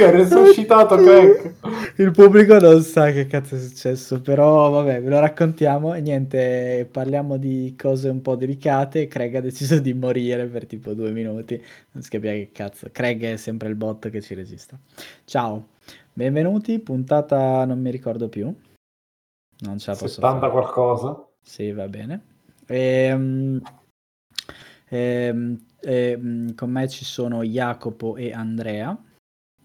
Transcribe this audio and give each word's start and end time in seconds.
È 0.00 0.10
resuscitato 0.10 0.96
Craig. 0.96 1.54
Il 2.00 2.10
pubblico 2.12 2.58
non 2.58 2.80
sa 2.82 3.10
che 3.10 3.26
cazzo 3.26 3.56
è 3.56 3.58
successo, 3.58 4.22
però 4.22 4.70
vabbè, 4.70 5.02
ve 5.02 5.08
lo 5.10 5.20
raccontiamo 5.20 5.92
e 5.92 6.00
niente, 6.00 6.88
parliamo 6.90 7.36
di 7.36 7.74
cose 7.78 8.08
un 8.08 8.22
po' 8.22 8.34
delicate. 8.34 9.06
Craig 9.06 9.34
ha 9.34 9.40
deciso 9.40 9.78
di 9.78 9.92
morire 9.92 10.46
per 10.46 10.64
tipo 10.64 10.94
due 10.94 11.10
minuti. 11.10 11.62
Non 11.92 12.02
si 12.02 12.08
capiva 12.08 12.32
che 12.32 12.50
cazzo. 12.52 12.88
Craig 12.90 13.22
è 13.22 13.36
sempre 13.36 13.68
il 13.68 13.74
bot 13.74 14.08
che 14.08 14.22
ci 14.22 14.34
registra. 14.34 14.78
Ciao, 15.24 15.68
benvenuti, 16.12 16.78
puntata 16.78 17.66
non 17.66 17.80
mi 17.80 17.90
ricordo 17.90 18.30
più. 18.30 18.46
Non 19.58 19.78
ce 19.78 19.90
la 19.90 19.96
posso 19.96 20.14
70 20.14 20.38
fare. 20.38 20.52
qualcosa. 20.52 21.28
Sì, 21.42 21.72
va 21.72 21.88
bene. 21.88 22.22
Ehm, 22.66 23.60
ehm, 24.88 25.58
ehm, 25.80 26.54
con 26.54 26.70
me 26.70 26.88
ci 26.88 27.04
sono 27.04 27.42
Jacopo 27.42 28.16
e 28.16 28.32
Andrea. 28.32 28.96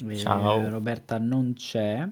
Eh, 0.04 0.16
Ciao. 0.16 0.70
Roberta 0.70 1.18
non 1.18 1.54
c'è. 1.54 2.08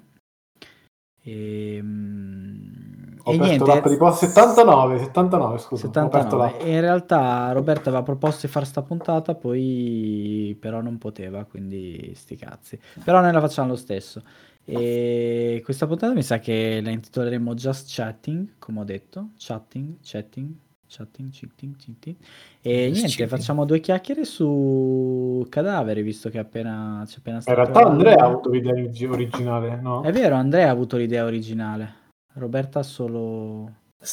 Ehm, 1.25 3.17
Ho 3.23 3.31
e 3.31 3.35
aperto 3.35 3.45
niente, 3.45 3.65
l'app 3.65 3.87
di 3.87 3.97
post 3.97 4.25
79, 4.25 4.99
79 4.99 5.57
scusa. 5.57 5.85
Ho 5.87 5.89
aperto 5.89 6.17
79. 6.17 6.51
l'app. 6.51 6.61
In 6.67 6.81
realtà 6.81 7.51
Roberta 7.53 7.89
aveva 7.89 8.03
proposto 8.03 8.45
di 8.45 8.51
fare 8.51 8.65
sta 8.65 8.81
puntata, 8.81 9.35
poi 9.35 10.57
però 10.59 10.81
non 10.81 10.97
poteva, 10.97 11.45
quindi 11.45 12.11
sti 12.15 12.35
cazzi. 12.35 12.79
Però 13.03 13.21
noi 13.21 13.31
la 13.31 13.39
facciamo 13.39 13.69
lo 13.69 13.75
stesso. 13.75 14.21
E 14.65 15.61
questa 15.63 15.87
puntata 15.87 16.13
mi 16.13 16.23
sa 16.23 16.39
che 16.39 16.79
la 16.81 16.89
intitoleremo 16.89 17.53
Just 17.53 17.93
Chatting, 17.93 18.53
come 18.59 18.79
ho 18.81 18.83
detto, 18.85 19.31
chatting, 19.37 19.97
chatting, 20.01 20.53
chatting, 20.95 21.31
chatting, 21.31 21.75
chatting. 21.75 22.15
E 22.61 22.89
niente, 22.89 23.01
chatting. 23.01 23.27
facciamo 23.29 23.65
due 23.65 23.79
chiacchiere 23.79 24.25
su 24.25 25.45
cadaveri, 25.49 26.01
visto 26.03 26.29
che 26.29 26.37
appena 26.37 27.03
c'è 27.07 27.15
appena 27.17 27.37
In 27.37 27.41
stato 27.41 27.61
realtà 27.61 27.79
Andrea 27.85 28.15
ha 28.17 28.25
avuto 28.25 28.49
l'idea 28.51 28.73
origi- 28.73 29.05
originale, 29.05 29.79
no? 29.81 30.03
È 30.03 30.11
vero, 30.11 30.35
Andrea 30.35 30.67
ha 30.67 30.71
avuto 30.71 30.97
l'idea 30.97 31.25
originale. 31.25 32.01
Roberta 32.33 32.79
ha 32.79 32.83
solo 32.83 33.71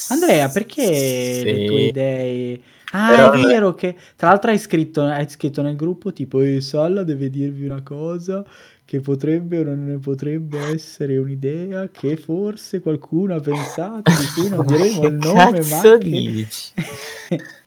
Andrea, 0.09 0.48
perché 0.48 1.42
le 1.45 1.64
tue 1.67 1.78
Sì. 1.78 1.87
idee... 1.89 2.61
Ah, 2.92 3.09
Però- 3.11 3.33
è 3.33 3.41
vero 3.47 3.75
che... 3.75 3.97
Tra 4.17 4.28
l'altro 4.28 4.50
hai 4.50 4.59
scritto, 4.59 5.03
hai 5.03 5.28
scritto 5.28 5.62
nel 5.62 5.77
gruppo 5.77 6.12
tipo 6.12 6.41
e 6.41 6.61
Salla 6.61 7.05
deve 7.05 7.31
dirvi 7.31 7.65
una 7.65 7.83
cosa 7.83 8.44
che 8.91 8.98
potrebbe 8.98 9.60
o 9.60 9.62
non 9.62 10.00
potrebbe 10.02 10.58
essere 10.72 11.16
un'idea 11.16 11.88
che 11.91 12.16
forse 12.16 12.80
qualcuno 12.80 13.36
ha 13.36 13.41
pensato, 13.41 14.10
di 14.10 14.27
cui 14.34 14.48
non 14.48 14.66
diremo 14.66 15.06
il 15.06 15.14
nome, 15.14 15.60
ma 15.60 15.80
che... 15.80 15.98
dici? 15.98 16.72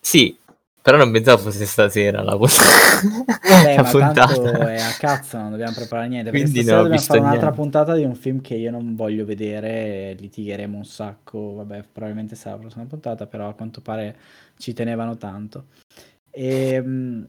Sì, 0.00 0.38
però 0.80 0.96
non 0.96 1.10
pensavo 1.10 1.42
fosse 1.42 1.66
stasera 1.66 2.22
la, 2.22 2.38
punt- 2.38 2.52
Vabbè, 3.50 3.76
la 3.76 3.82
puntata. 3.82 4.72
è 4.72 4.80
a 4.80 4.92
cazzo, 4.98 5.36
non 5.36 5.50
dobbiamo 5.50 5.74
preparare 5.74 6.08
niente. 6.08 6.30
Quindi 6.30 6.60
ho 6.60 6.82
dobbiamo 6.82 6.96
fare 7.00 7.18
un'altra 7.18 7.40
niente. 7.40 7.60
puntata 7.60 7.94
di 7.94 8.04
un 8.04 8.14
film 8.14 8.40
che 8.40 8.54
io 8.54 8.70
non 8.70 8.94
voglio 8.94 9.24
vedere. 9.24 10.14
Litigheremo 10.16 10.76
un 10.76 10.84
sacco. 10.84 11.54
Vabbè, 11.56 11.86
probabilmente 11.90 12.36
sarà 12.36 12.54
la 12.54 12.60
prossima 12.60 12.84
puntata, 12.84 13.26
però 13.26 13.48
a 13.48 13.54
quanto 13.54 13.80
pare 13.80 14.16
ci 14.58 14.72
tenevano 14.74 15.16
tanto. 15.16 15.66
Ehm, 16.30 17.26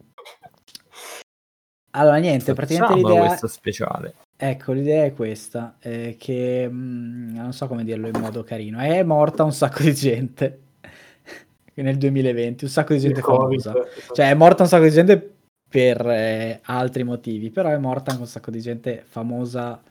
Allora, 1.98 2.18
niente, 2.18 2.54
praticamente 2.54 3.02
Facciamolo 3.02 3.14
l'idea. 3.16 3.28
questo 3.28 3.48
speciale. 3.48 4.16
Ecco, 4.38 4.72
l'idea 4.72 5.06
è 5.06 5.14
questa, 5.14 5.78
eh, 5.80 6.16
che 6.20 6.68
mm, 6.70 7.36
non 7.36 7.54
so 7.54 7.68
come 7.68 7.84
dirlo 7.84 8.08
in 8.08 8.20
modo 8.20 8.44
carino, 8.44 8.78
è 8.80 9.02
morta 9.02 9.44
un 9.44 9.52
sacco 9.52 9.82
di 9.82 9.96
gente 9.96 10.60
nel 11.74 11.98
2020, 11.98 12.66
un 12.66 12.70
sacco 12.70 12.94
di 12.94 13.00
gente 13.00 13.22
famosa. 13.22 13.74
Cioè, 14.14 14.30
è 14.30 14.34
morta 14.36 14.62
un 14.62 14.70
sacco 14.70 14.84
di 14.84 14.92
gente 14.92 15.36
per 15.68 16.08
eh, 16.08 16.60
altri 16.64 17.04
motivi, 17.04 17.50
però 17.50 17.70
è 17.70 17.78
morta 17.78 18.12
anche 18.12 18.24
un 18.24 18.30
sacco 18.30 18.52
di 18.52 18.62
gente 18.62 19.04
famosa 19.08 19.82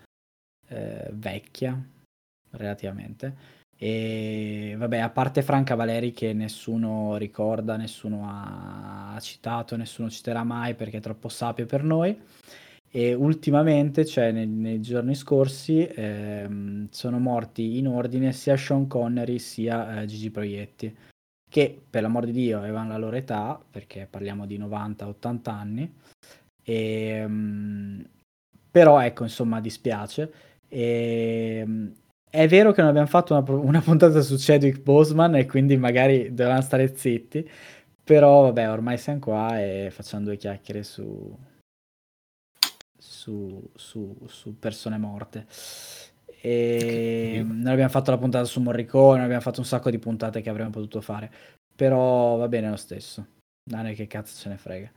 eh, 0.69 1.11
vecchia, 1.13 1.77
relativamente. 2.53 3.55
E 3.79 4.75
vabbè, 4.79 4.99
a 4.99 5.11
parte 5.11 5.43
Franca 5.43 5.75
Valeri 5.75 6.13
che 6.13 6.33
nessuno 6.33 7.17
ricorda, 7.17 7.77
nessuno 7.77 8.25
ha 8.27 9.19
citato, 9.21 9.77
nessuno 9.77 10.09
citerà 10.11 10.45
mai 10.45 10.75
perché 10.75 10.99
è 10.99 11.01
troppo 11.01 11.29
sapio 11.29 11.67
per 11.67 11.83
noi. 11.83 12.19
E 12.91 13.15
ultimamente, 13.15 14.07
cioè 14.07 14.33
nei, 14.33 14.47
nei 14.47 14.81
giorni 14.81 15.15
scorsi, 15.15 15.87
ehm, 15.87 16.89
sono 16.91 17.19
morti 17.19 17.79
in 17.79 17.89
ordine 17.89 18.33
sia 18.33 18.57
Sean 18.57 18.87
Connery 18.87 19.39
sia 19.39 20.03
eh, 20.03 20.07
Gigi 20.07 20.31
Proietti 20.31 20.97
che 21.49 21.81
per 21.89 22.03
l'amor 22.03 22.27
di 22.27 22.33
Dio 22.33 22.59
avevano 22.59 22.91
la 22.91 22.99
loro 22.99 23.17
età, 23.17 23.59
perché 23.71 24.07
parliamo 24.11 24.47
di 24.47 24.59
90-80 24.59 25.51
anni, 25.51 25.95
e, 26.63 27.25
mm, 27.27 28.01
però 28.71 29.01
ecco, 29.01 29.23
insomma, 29.23 29.61
dispiace. 29.61 30.33
E, 30.69 31.63
mm, 31.65 31.89
è 32.37 32.47
vero 32.49 32.73
che 32.73 32.83
non 32.83 32.91
abbiamo 32.91 33.09
fatto 33.09 33.35
una, 33.35 33.45
una 33.51 33.81
puntata 33.81 34.21
su 34.21 34.37
Chadwick 34.39 34.83
Boseman 34.83 35.37
e 35.37 35.47
quindi 35.47 35.77
magari 35.79 36.35
dovevamo 36.35 36.61
stare 36.61 36.95
zitti, 36.95 37.49
però 38.05 38.43
vabbè, 38.43 38.71
ormai 38.71 38.99
siamo 38.99 39.21
qua 39.21 39.59
e 39.59 39.89
facciamo 39.91 40.25
due 40.25 40.37
chiacchiere 40.37 40.83
su, 40.83 41.35
su, 42.99 43.71
su, 43.75 44.17
su 44.27 44.59
persone 44.59 44.99
morte. 44.99 45.47
E 46.41 47.43
non 47.45 47.67
abbiamo 47.67 47.91
fatto 47.91 48.11
la 48.11 48.19
puntata 48.19 48.45
su 48.45 48.61
Morricone, 48.61 49.23
abbiamo 49.23 49.41
fatto 49.41 49.61
un 49.61 49.67
sacco 49.67 49.91
di 49.91 49.99
puntate 49.99 50.43
che 50.43 50.51
avremmo 50.51 50.71
potuto 50.71 51.01
fare. 51.01 51.33
Però 51.75 52.37
va 52.37 52.49
bene 52.49 52.69
lo 52.69 52.77
stesso. 52.77 53.27
È 53.69 53.95
che 53.95 54.07
cazzo 54.07 54.39
ce 54.39 54.49
ne 54.51 54.59
frega. 54.59 54.93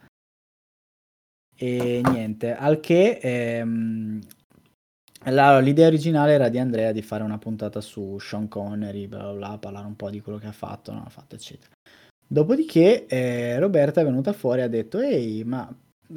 E 1.55 2.01
niente, 2.03 2.55
al 2.55 2.79
che 2.79 3.19
ehm, 3.21 4.21
la- 5.25 5.59
l'idea 5.59 5.87
originale 5.87 6.33
era 6.33 6.49
di 6.49 6.59
Andrea 6.59 6.91
di 6.91 7.01
fare 7.01 7.23
una 7.23 7.37
puntata 7.37 7.81
su 7.81 8.17
Sean 8.19 8.47
Connery, 8.47 9.07
bla 9.07 9.19
bla 9.19 9.33
bla, 9.33 9.57
parlare 9.57 9.87
un 9.87 9.95
po' 9.95 10.09
di 10.09 10.21
quello 10.21 10.37
che 10.37 10.47
ha 10.47 10.51
fatto, 10.51 10.91
non 10.91 11.03
ha 11.05 11.09
fatto, 11.09 11.35
eccetera. 11.35 11.71
Dopodiché 12.25 13.05
eh, 13.07 13.57
Roberta 13.59 14.01
è 14.01 14.03
venuta 14.03 14.33
fuori 14.33 14.61
e 14.61 14.63
ha 14.63 14.67
detto: 14.67 14.99
Ehi, 14.99 15.43
ma 15.43 15.67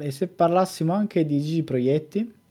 se 0.09 0.27
parlassimo 0.27 0.93
anche 0.93 1.25
di 1.25 1.41
Gigi 1.41 1.63
Proietti? 1.63 2.41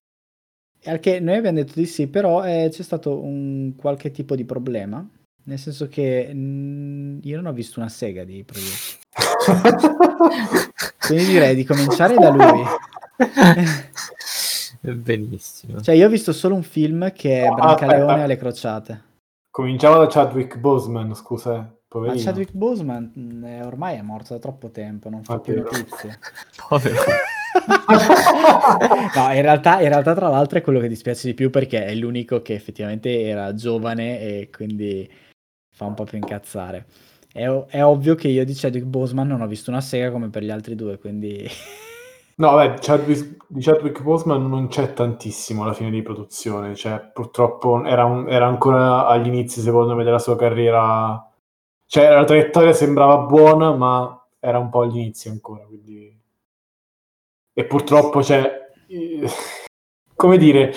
Al 0.85 0.99
che 0.99 1.21
noi 1.21 1.37
abbiamo 1.37 1.59
detto 1.59 1.75
di 1.77 1.87
sì, 1.87 2.09
però 2.09 2.45
eh, 2.45 2.69
c'è 2.71 2.83
stato 2.83 3.21
un 3.21 3.75
qualche 3.77 4.11
tipo 4.11 4.35
di 4.35 4.45
problema. 4.45 5.09
Nel 5.45 5.59
senso 5.59 5.89
che 5.89 6.31
mm, 6.33 7.19
io 7.23 7.37
non 7.37 7.47
ho 7.47 7.53
visto 7.53 7.81
una 7.81 7.89
sega 7.89 8.25
di 8.25 8.45
Proietti. 8.45 9.01
Quindi 11.07 11.25
direi 11.27 11.55
di 11.55 11.65
cominciare 11.65 12.17
da 12.17 12.31
lui. 12.31 12.63
Benissimo. 14.85 15.81
Cioè, 15.81 15.95
io 15.95 16.07
ho 16.07 16.11
visto 16.11 16.33
solo 16.33 16.55
un 16.57 16.63
film 16.65 17.13
che 17.13 17.43
è 17.43 17.47
Ah, 17.47 17.55
Brancaleone 17.55 18.23
alle 18.25 18.37
crociate. 18.37 19.03
Cominciamo 19.51 19.99
da 19.99 20.07
Chadwick 20.09 20.59
Boseman, 20.59 21.15
scusa, 21.15 21.55
eh, 21.55 21.59
Ma 21.59 21.71
poverino. 21.87 22.25
Chadwick 22.25 22.53
Boseman 22.53 23.13
mm, 23.17 23.45
è- 23.45 23.65
ormai 23.67 23.99
è 23.99 24.03
morto 24.03 24.33
da 24.35 24.41
troppo 24.41 24.71
tempo, 24.71 25.09
non 25.09 25.23
fa 25.23 25.35
Ah, 25.35 25.41
più 25.41 25.55
notizie. 25.63 26.19
Povero. 26.69 26.97
No, 29.15 29.31
in 29.35 29.43
realtà, 29.43 29.81
in 29.83 29.89
realtà, 29.89 30.15
tra 30.15 30.29
l'altro, 30.29 30.59
è 30.59 30.63
quello 30.63 30.81
che 30.81 30.89
dispiace 30.89 31.29
di 31.29 31.35
più 31.35 31.51
perché 31.51 31.85
è 31.85 31.95
l'unico 31.95 32.41
che 32.41 32.55
effettivamente 32.55 33.23
era 33.23 33.53
giovane 33.55 34.21
e 34.21 34.49
quindi 34.51 35.09
fa 35.71 35.85
un 35.85 35.93
po' 35.95 36.05
più 36.05 36.17
incazzare. 36.17 36.87
È, 37.31 37.45
è 37.45 37.85
ovvio 37.85 38.15
che 38.15 38.29
io 38.29 38.45
di 38.47 38.55
Chadwick 38.55 38.87
Boseman 38.87 39.27
non 39.29 39.43
ho 39.43 39.47
visto 39.47 39.71
una 39.71 39.83
sega 39.83 40.11
come 40.11 40.31
per 40.31 40.43
gli 40.43 40.51
altri 40.51 40.75
due, 40.75 40.99
quindi 40.99 41.47
No, 42.37 42.57
beh, 42.57 42.75
Chadwick, 42.81 43.45
di 43.47 43.61
Chadwick 43.61 44.03
Boseman 44.03 44.49
non 44.49 44.69
c'è 44.69 44.93
tantissimo 44.93 45.63
alla 45.63 45.75
fine 45.75 45.91
di 45.91 46.03
produzione, 46.03 46.75
cioè 46.75 47.01
purtroppo 47.13 47.85
era, 47.85 48.05
un- 48.05 48.29
era 48.29 48.47
ancora 48.47 49.07
agli 49.07 49.27
inizi, 49.27 49.61
secondo 49.61 49.95
me, 49.95 50.03
della 50.05 50.19
sua 50.19 50.37
carriera. 50.37 51.31
Cioè, 51.87 52.11
la 52.11 52.25
traiettoria 52.25 52.73
sembrava 52.73 53.19
buona, 53.19 53.73
ma 53.75 54.27
era 54.41 54.59
un 54.59 54.71
po' 54.71 54.81
agli 54.83 54.97
inizi 54.99 55.29
ancora, 55.29 55.65
quindi... 55.65 56.19
E 57.55 57.65
purtroppo, 57.67 58.23
cioè, 58.23 58.71
come 60.17 60.39
dire, 60.39 60.73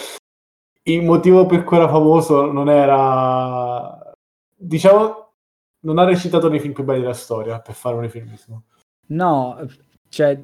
il 0.83 1.03
motivo 1.03 1.45
per 1.45 1.63
cui 1.63 1.77
era 1.77 1.87
famoso 1.87 2.51
non 2.51 2.69
era... 2.69 4.13
Diciamo, 4.57 5.31
non 5.81 5.99
ha 5.99 6.03
recitato 6.03 6.49
nei 6.49 6.59
film 6.59 6.73
più 6.73 6.83
belli 6.83 7.01
della 7.01 7.13
storia, 7.13 7.59
per 7.59 7.75
fare 7.75 7.95
un 7.95 8.03
eufemismo. 8.03 8.63
no, 9.07 9.57
cioè, 10.09 10.37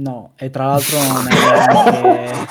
no, 0.00 0.32
e 0.36 0.50
tra 0.50 0.66
l'altro 0.66 0.98
non 0.98 1.26
è 1.28 1.34
neanche... 1.34 2.46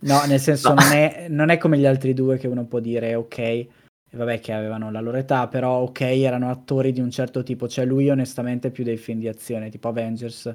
No, 0.00 0.22
nel 0.26 0.40
senso 0.40 0.68
No. 0.74 0.74
non, 0.82 0.92
è, 0.92 1.26
non 1.30 1.48
è 1.48 1.56
come 1.58 1.78
gli 1.78 1.86
altri 1.86 2.12
due 2.12 2.36
che 2.36 2.46
uno 2.46 2.64
può 2.66 2.78
dire 2.78 3.14
ok, 3.14 3.38
e 3.38 3.68
vabbè 4.12 4.38
che 4.40 4.52
avevano 4.52 4.90
la 4.90 5.00
loro 5.00 5.16
età, 5.16 5.48
però 5.48 5.78
ok, 5.78 6.00
erano 6.02 6.50
attori 6.50 6.92
di 6.92 7.00
un 7.00 7.10
certo 7.10 7.42
tipo, 7.42 7.68
cioè 7.68 7.86
lui 7.86 8.10
onestamente 8.10 8.70
più 8.70 8.84
dei 8.84 8.98
film 8.98 9.18
di 9.20 9.28
azione, 9.28 9.70
tipo 9.70 9.88
Avengers, 9.88 10.54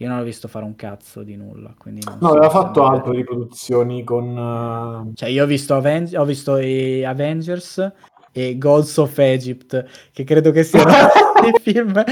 io 0.00 0.08
non 0.08 0.18
l'ho 0.18 0.24
visto 0.24 0.48
fare 0.48 0.64
un 0.64 0.74
cazzo 0.74 1.22
di 1.22 1.36
nulla, 1.36 1.74
quindi 1.78 2.00
non 2.04 2.18
No, 2.20 2.30
aveva 2.30 2.50
fatto 2.50 2.80
magari- 2.82 2.98
altre 2.98 3.16
riproduzioni 3.16 4.02
con... 4.04 5.06
eh, 5.10 5.12
Cioè 5.14 5.28
io 5.28 5.44
ho 5.44 5.46
visto, 5.46 5.74
Aven- 5.76 6.10
ho 6.16 6.24
visto 6.24 6.56
i 6.56 7.04
Avengers 7.04 7.92
e 8.32 8.58
Gods 8.58 8.96
of 8.96 9.16
Egypt, 9.18 9.84
che 10.12 10.24
credo 10.24 10.50
che 10.50 10.64
siano 10.64 10.90
i 11.46 11.60
film 11.60 12.02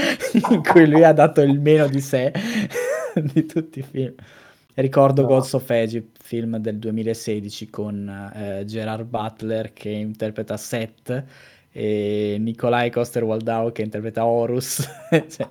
in 0.51 0.63
cui 0.63 0.89
lui 0.89 1.03
ha 1.03 1.11
dato 1.13 1.41
il 1.41 1.59
meno 1.59 1.87
di 1.87 1.99
sé 2.01 2.31
di 3.33 3.45
tutti 3.45 3.79
i 3.79 3.83
film. 3.83 4.13
Ricordo 4.75 5.23
No. 5.23 5.27
Gods 5.27 5.53
of 5.53 5.69
Egypt, 5.71 6.17
film 6.21 6.57
del 6.57 6.77
2016 6.77 7.69
con 7.69 8.31
eh, 8.35 8.63
Gerard 8.65 9.07
Butler 9.07 9.73
che 9.73 9.89
interpreta 9.89 10.55
Seth 10.55 11.23
e 11.71 12.37
Nikolai 12.39 12.91
Coster-Waldau 12.91 13.71
che 13.71 13.81
interpreta 13.81 14.25
Horus. 14.25 14.87
Cioè, 15.09 15.49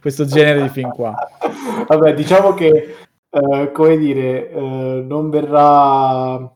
questo 0.00 0.26
genere 0.26 0.62
di 0.62 0.68
film 0.68 0.90
qua. 0.90 1.14
Vabbè, 1.88 2.14
diciamo 2.14 2.54
che, 2.54 2.96
eh, 3.30 3.70
come 3.72 3.96
dire, 3.96 4.50
eh, 4.50 5.04
non 5.06 5.30
verrà... 5.30 6.50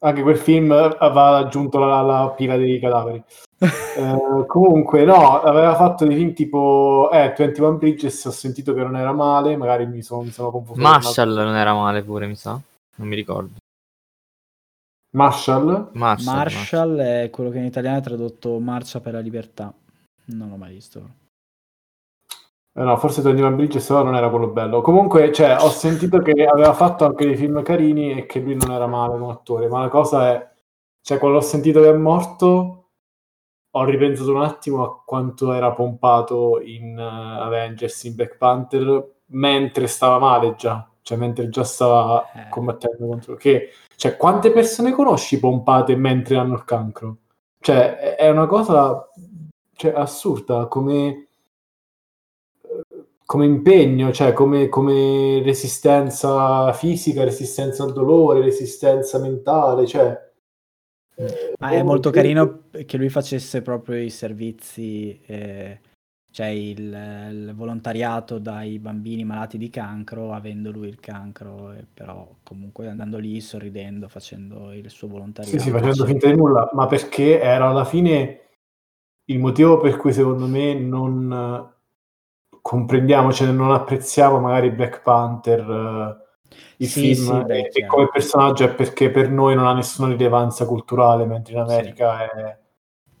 Anche 0.00 0.20
quel 0.20 0.36
film 0.36 0.70
aveva 0.70 1.38
aggiunto 1.38 1.78
la, 1.78 2.02
la 2.02 2.34
pila 2.36 2.58
dei 2.58 2.78
cadaveri. 2.78 3.24
Eh, 3.96 4.46
comunque, 4.48 5.04
no, 5.04 5.40
aveva 5.40 5.76
fatto 5.76 6.04
dei 6.04 6.16
film 6.16 6.32
tipo 6.32 7.08
eh, 7.12 7.32
21 7.36 7.74
Bridges, 7.74 8.24
ho 8.24 8.32
sentito 8.32 8.74
che 8.74 8.82
non 8.82 8.96
era 8.96 9.12
male, 9.12 9.56
magari 9.56 9.86
mi 9.86 10.02
sono, 10.02 10.22
mi 10.22 10.32
sono 10.32 10.50
confuso. 10.50 10.80
Marshall 10.80 11.32
non 11.32 11.54
era 11.54 11.72
male 11.74 12.02
pure, 12.02 12.26
mi 12.26 12.34
sa. 12.34 12.60
Non 12.96 13.08
mi 13.08 13.14
ricordo. 13.14 13.52
Marshall? 15.10 15.90
Marshall. 15.92 16.34
Marshall 16.34 16.98
è 16.98 17.30
quello 17.30 17.50
che 17.50 17.58
in 17.58 17.64
italiano 17.64 17.98
è 17.98 18.02
tradotto 18.02 18.58
Marcia 18.58 19.00
per 19.00 19.12
la 19.12 19.20
libertà. 19.20 19.72
Non 20.26 20.48
l'ho 20.48 20.56
mai 20.56 20.72
visto. 20.72 21.22
Eh, 22.76 22.82
no, 22.82 22.96
forse 22.96 23.22
21 23.22 23.52
Bridges 23.52 23.86
però 23.86 24.02
non 24.02 24.16
era 24.16 24.28
quello 24.28 24.48
bello. 24.48 24.80
Comunque, 24.80 25.32
cioè, 25.32 25.56
ho 25.60 25.70
sentito 25.70 26.18
che 26.18 26.44
aveva 26.44 26.72
fatto 26.72 27.04
anche 27.04 27.26
dei 27.26 27.36
film 27.36 27.62
carini 27.62 28.18
e 28.18 28.26
che 28.26 28.40
lui 28.40 28.56
non 28.56 28.72
era 28.72 28.88
male 28.88 29.16
come 29.16 29.30
attore, 29.30 29.68
ma 29.68 29.80
la 29.80 29.88
cosa 29.88 30.32
è, 30.32 30.50
cioè, 31.00 31.18
quando 31.18 31.38
ho 31.38 31.42
sentito 31.42 31.80
che 31.80 31.90
è 31.90 31.92
morto, 31.92 32.83
ho 33.76 33.84
ripensato 33.84 34.30
un 34.32 34.42
attimo 34.42 34.84
a 34.84 35.02
quanto 35.04 35.52
era 35.52 35.72
pompato 35.72 36.60
in 36.60 36.96
eh, 36.96 37.02
Avengers, 37.42 38.04
in 38.04 38.14
Black 38.14 38.36
Panther, 38.36 39.12
mentre 39.26 39.88
stava 39.88 40.18
male 40.18 40.54
già, 40.56 40.88
cioè, 41.02 41.18
mentre 41.18 41.48
già 41.48 41.64
stava 41.64 42.30
Eh. 42.32 42.48
combattendo 42.50 43.06
contro... 43.06 43.34
Che, 43.34 43.70
cioè, 43.96 44.16
quante 44.16 44.52
persone 44.52 44.92
conosci 44.92 45.40
pompate 45.40 45.96
mentre 45.96 46.36
hanno 46.36 46.54
il 46.54 46.64
cancro? 46.64 47.16
Cioè, 47.58 47.96
è- 47.96 48.14
è 48.16 48.30
una 48.30 48.46
cosa 48.46 49.08
cioè, 49.74 49.92
assurda, 49.94 50.66
come 50.66 51.28
come 53.26 53.46
impegno, 53.46 54.12
cioè 54.12 54.32
come, 54.34 54.68
come 54.68 55.42
resistenza 55.42 56.72
fisica, 56.74 57.24
resistenza 57.24 57.82
al 57.82 57.92
dolore, 57.92 58.40
resistenza 58.40 59.18
mentale, 59.18 59.86
cioè... 59.86 60.32
Ma 61.58 61.70
è 61.70 61.78
boh, 61.78 61.84
molto 61.84 62.08
sì. 62.08 62.14
carino 62.14 62.62
che 62.86 62.96
lui 62.96 63.08
facesse 63.08 63.62
proprio 63.62 63.96
i 63.96 64.10
servizi, 64.10 65.20
eh, 65.26 65.80
cioè 66.32 66.46
il, 66.46 67.28
il 67.30 67.52
volontariato 67.54 68.38
dai 68.38 68.78
bambini 68.80 69.24
malati 69.24 69.56
di 69.56 69.70
cancro, 69.70 70.32
avendo 70.32 70.72
lui 70.72 70.88
il 70.88 70.98
cancro, 70.98 71.72
e 71.72 71.86
però 71.92 72.28
comunque 72.42 72.88
andando 72.88 73.18
lì 73.18 73.40
sorridendo, 73.40 74.08
facendo 74.08 74.72
il 74.72 74.90
suo 74.90 75.06
volontariato. 75.06 75.56
Sì, 75.56 75.64
sì, 75.64 75.70
facendo 75.70 76.04
finta 76.04 76.26
di 76.26 76.34
nulla, 76.34 76.68
ma 76.72 76.86
perché 76.86 77.40
era 77.40 77.68
alla 77.68 77.84
fine 77.84 78.40
il 79.26 79.38
motivo 79.38 79.78
per 79.78 79.96
cui 79.96 80.12
secondo 80.12 80.46
me 80.46 80.74
non 80.74 81.32
eh, 81.32 82.56
comprendiamo, 82.60 83.32
cioè 83.32 83.50
non 83.52 83.72
apprezziamo 83.72 84.40
magari 84.40 84.70
Black 84.70 85.02
Panther, 85.02 85.60
eh, 85.60 86.23
il 86.78 86.88
Sì, 86.88 87.14
film, 87.14 87.38
sì, 87.40 87.44
beh, 87.44 87.70
e, 87.72 87.86
come 87.86 88.08
personaggio 88.10 88.64
è 88.64 88.74
perché 88.74 89.10
per 89.10 89.30
noi 89.30 89.54
non 89.54 89.66
ha 89.66 89.74
nessuna 89.74 90.08
rilevanza 90.08 90.66
culturale, 90.66 91.24
mentre 91.24 91.54
in 91.58 91.66
Sì. 91.66 91.72
America 91.74 92.30
è... 92.32 92.58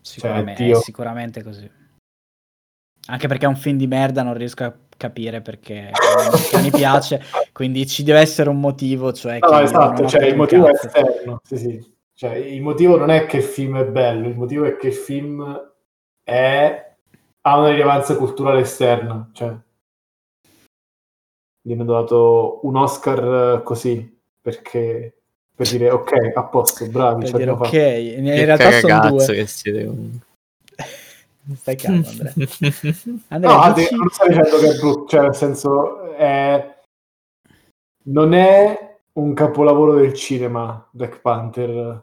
Sicuramente, 0.00 0.64
Dio. 0.64 0.78
è 0.78 0.82
sicuramente 0.82 1.42
così. 1.42 1.70
Anche 3.06 3.28
perché 3.28 3.44
è 3.44 3.48
un 3.48 3.56
film 3.56 3.76
di 3.76 3.86
merda, 3.86 4.22
non 4.22 4.34
riesco 4.34 4.64
a 4.64 4.74
capire 4.96 5.40
perché 5.42 5.90
mi 6.62 6.70
piace, 6.70 7.20
quindi 7.52 7.86
ci 7.86 8.02
deve 8.02 8.20
essere 8.20 8.48
un 8.48 8.60
motivo, 8.60 9.12
cioè 9.12 9.38
No, 9.40 9.60
esatto, 9.60 10.06
cioè 10.06 10.24
il 10.26 10.36
motivo 10.36 10.68
è 10.68 10.72
cazzo. 10.72 10.86
esterno, 10.86 11.40
sì, 11.42 11.56
sì. 11.56 11.92
Cioè, 12.16 12.34
il 12.34 12.62
motivo 12.62 12.96
non 12.96 13.10
è 13.10 13.26
che 13.26 13.38
il 13.38 13.42
film 13.42 13.76
è 13.78 13.84
bello, 13.86 14.28
il 14.28 14.36
motivo 14.36 14.64
è 14.64 14.76
che 14.76 14.86
il 14.88 14.94
film 14.94 15.72
è... 16.22 16.94
ha 17.42 17.58
una 17.58 17.68
rilevanza 17.70 18.16
culturale 18.16 18.60
esterna, 18.60 19.28
cioè 19.32 19.54
gli 21.66 21.72
hanno 21.72 21.84
dato 21.84 22.60
un 22.64 22.76
Oscar 22.76 23.58
eh, 23.58 23.62
così, 23.62 24.20
perché 24.38 25.22
per 25.54 25.66
dire 25.70 25.90
ok, 25.90 26.32
a 26.34 26.44
posto, 26.44 26.86
bravi, 26.88 27.30
Per 27.30 27.38
dire 27.38 27.50
ok, 27.52 27.58
fatta. 27.64 27.76
in 27.78 28.24
Che 28.24 28.44
realtà 28.44 28.70
sono 28.72 29.08
due. 29.08 29.24
che 29.26 29.46
siete. 29.46 29.90
Stai 31.56 31.76
calmo, 31.76 32.06
Andrea. 32.06 32.32
Andrea, 33.28 33.66
No, 33.66 33.72
dici- 33.72 33.94
non 33.94 34.08
sto 34.10 34.26
dicendo 34.26 34.58
che 34.58 34.68
è 34.68 34.78
brutto, 34.78 35.06
cioè 35.08 35.22
nel 35.22 35.34
senso 35.34 36.12
è... 36.12 36.80
non 38.04 38.34
è 38.34 38.98
un 39.12 39.32
capolavoro 39.32 39.94
del 39.94 40.12
cinema 40.12 40.86
Black 40.90 41.20
Panther, 41.22 42.02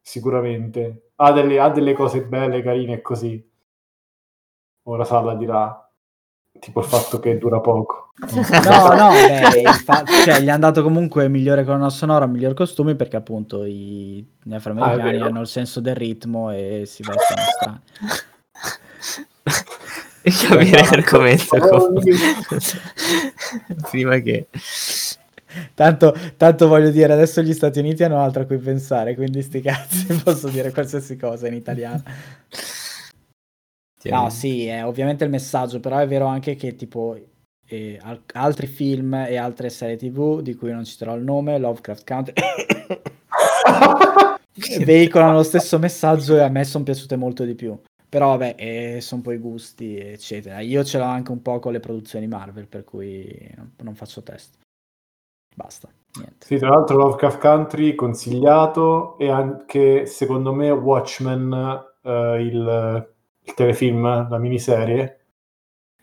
sicuramente. 0.00 1.10
Ha 1.16 1.32
delle, 1.32 1.58
ha 1.58 1.68
delle 1.68 1.92
cose 1.92 2.24
belle, 2.24 2.62
carine 2.62 2.94
e 2.94 3.02
così. 3.02 3.50
Ora 4.84 5.04
Salla 5.04 5.34
dirà, 5.34 5.81
tipo 6.62 6.78
il 6.78 6.86
fatto 6.86 7.18
che 7.18 7.38
dura 7.38 7.58
poco. 7.60 8.12
No, 8.32 8.94
no, 8.94 9.10
beh, 9.10 9.72
fa- 9.84 10.04
cioè, 10.24 10.40
gli 10.40 10.48
hanno 10.48 10.60
dato 10.60 10.84
comunque 10.84 11.28
migliore 11.28 11.64
colonna 11.64 11.88
sonora, 11.90 12.26
miglior 12.26 12.54
costumi 12.54 12.94
perché 12.94 13.16
appunto 13.16 13.64
i- 13.64 14.24
gli 14.40 14.52
Ah, 14.52 14.56
afroamericani 14.58 15.08
è 15.08 15.12
vero. 15.14 15.24
hanno 15.26 15.40
il 15.40 15.48
senso 15.48 15.80
del 15.80 15.96
ritmo 15.96 16.52
e 16.52 16.84
si 16.86 17.02
vestono 17.02 17.42
strani. 17.56 17.80
E 20.24 20.30
capire 20.30 20.84
l'argomento 20.88 21.56
Oh, 21.56 21.92
come- 21.94 22.00
prima 23.90 24.18
che 24.18 24.46
Tanto, 25.74 26.14
tanto 26.36 26.68
voglio 26.68 26.90
dire, 26.90 27.12
adesso 27.12 27.42
gli 27.42 27.52
Stati 27.52 27.80
Uniti 27.80 28.04
hanno 28.04 28.22
altro 28.22 28.42
a 28.42 28.44
cui 28.46 28.56
pensare, 28.58 29.14
quindi 29.16 29.42
sti 29.42 29.60
cazzi, 29.60 30.06
posso 30.24 30.48
dire 30.48 30.70
qualsiasi 30.72 31.16
cosa 31.16 31.46
in 31.48 31.54
italiano. 31.54 32.02
No, 34.10 34.30
sì, 34.30 34.66
è 34.66 34.84
ovviamente 34.84 35.24
il 35.24 35.30
messaggio, 35.30 35.80
però 35.80 35.98
è 35.98 36.06
vero 36.06 36.26
anche 36.26 36.56
che 36.56 36.74
tipo 36.74 37.16
eh, 37.66 37.98
al- 38.02 38.22
altri 38.34 38.66
film 38.66 39.14
e 39.14 39.36
altre 39.36 39.70
serie 39.70 39.96
TV, 39.96 40.40
di 40.40 40.54
cui 40.54 40.72
non 40.72 40.84
citerò 40.84 41.16
il 41.16 41.22
nome, 41.22 41.58
Lovecraft 41.58 42.06
Country, 42.06 42.34
veicolano 44.84 45.34
lo 45.34 45.42
stesso 45.42 45.78
messaggio 45.78 46.36
e 46.36 46.40
a 46.40 46.48
me 46.48 46.64
sono 46.64 46.84
piaciute 46.84 47.16
molto 47.16 47.44
di 47.44 47.54
più. 47.54 47.78
Però 48.08 48.36
vabbè, 48.36 48.56
eh, 48.58 49.00
sono 49.00 49.22
poi 49.22 49.38
gusti, 49.38 49.96
eccetera. 49.96 50.60
Io 50.60 50.84
ce 50.84 50.98
l'ho 50.98 51.04
anche 51.04 51.32
un 51.32 51.40
po' 51.40 51.58
con 51.60 51.72
le 51.72 51.80
produzioni 51.80 52.26
Marvel, 52.26 52.66
per 52.66 52.84
cui 52.84 53.50
non, 53.78 53.94
faccio 53.94 54.22
test. 54.22 54.58
Basta, 55.54 55.88
niente. 56.18 56.44
Sì, 56.44 56.58
tra 56.58 56.68
l'altro 56.68 56.98
Lovecraft 56.98 57.40
Country 57.40 57.94
consigliato 57.94 59.16
e 59.16 59.30
anche 59.30 60.04
secondo 60.04 60.52
me 60.52 60.70
Watchmen, 60.70 61.82
eh, 62.02 62.42
il, 62.42 63.12
il 63.44 63.54
telefilm, 63.54 64.28
la 64.28 64.38
miniserie, 64.38 65.26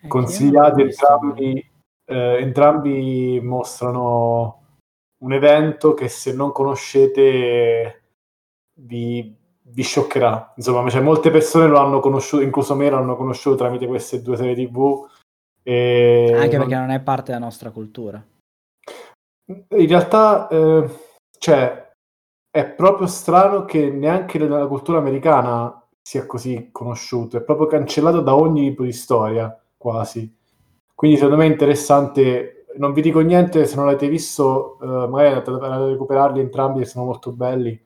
Eh, 0.01 0.07
consigliati 0.07 0.81
l'ho 0.81 0.87
visto, 0.87 1.05
entrambi, 1.07 1.71
eh, 2.05 2.37
entrambi 2.39 3.39
mostrano 3.41 4.57
un 5.19 5.33
evento 5.33 5.93
che 5.93 6.07
se 6.07 6.33
non 6.33 6.51
conoscete 6.51 8.03
vi, 8.79 9.35
vi 9.61 9.83
scioccherà. 9.83 10.53
Insomma, 10.55 10.89
cioè, 10.89 11.01
molte 11.01 11.29
persone 11.29 11.67
lo 11.67 11.79
hanno 11.79 11.99
conosciuto, 11.99 12.43
incluso 12.43 12.75
me, 12.75 12.89
l'hanno 12.89 13.15
conosciuto 13.15 13.55
tramite 13.55 13.87
queste 13.87 14.21
due 14.21 14.37
serie 14.37 14.55
TV. 14.55 15.07
E 15.61 16.33
Anche 16.35 16.57
perché 16.57 16.75
non 16.75 16.91
è 16.91 17.01
parte 17.01 17.31
della 17.31 17.43
nostra 17.43 17.71
cultura. 17.71 18.23
In 19.45 19.87
realtà, 19.87 20.47
eh, 20.47 20.89
cioè, 21.37 21.91
è 22.49 22.65
proprio 22.65 23.07
strano 23.07 23.65
che 23.65 23.89
neanche 23.89 24.37
nella 24.37 24.67
cultura 24.67 24.99
americana 24.99 25.83
sia 26.09 26.25
così 26.25 26.69
conosciuto, 26.71 27.37
è 27.37 27.41
proprio 27.43 27.67
cancellato 27.67 28.21
da 28.21 28.35
ogni 28.35 28.69
tipo 28.69 28.81
di 28.81 28.91
storia, 28.91 29.55
quasi. 29.77 30.35
Quindi 30.95 31.17
secondo 31.17 31.37
me 31.37 31.45
è 31.45 31.51
interessante, 31.51 32.65
non 32.77 32.93
vi 32.93 33.03
dico 33.03 33.19
niente 33.19 33.67
se 33.67 33.75
non 33.75 33.85
l'avete 33.85 34.07
visto, 34.09 34.79
eh, 34.81 35.07
magari 35.07 35.35
andate 35.35 35.65
a 35.65 35.85
recuperarli 35.85 36.39
entrambi 36.39 36.83
sono 36.85 37.05
molto 37.05 37.31
belli. 37.31 37.79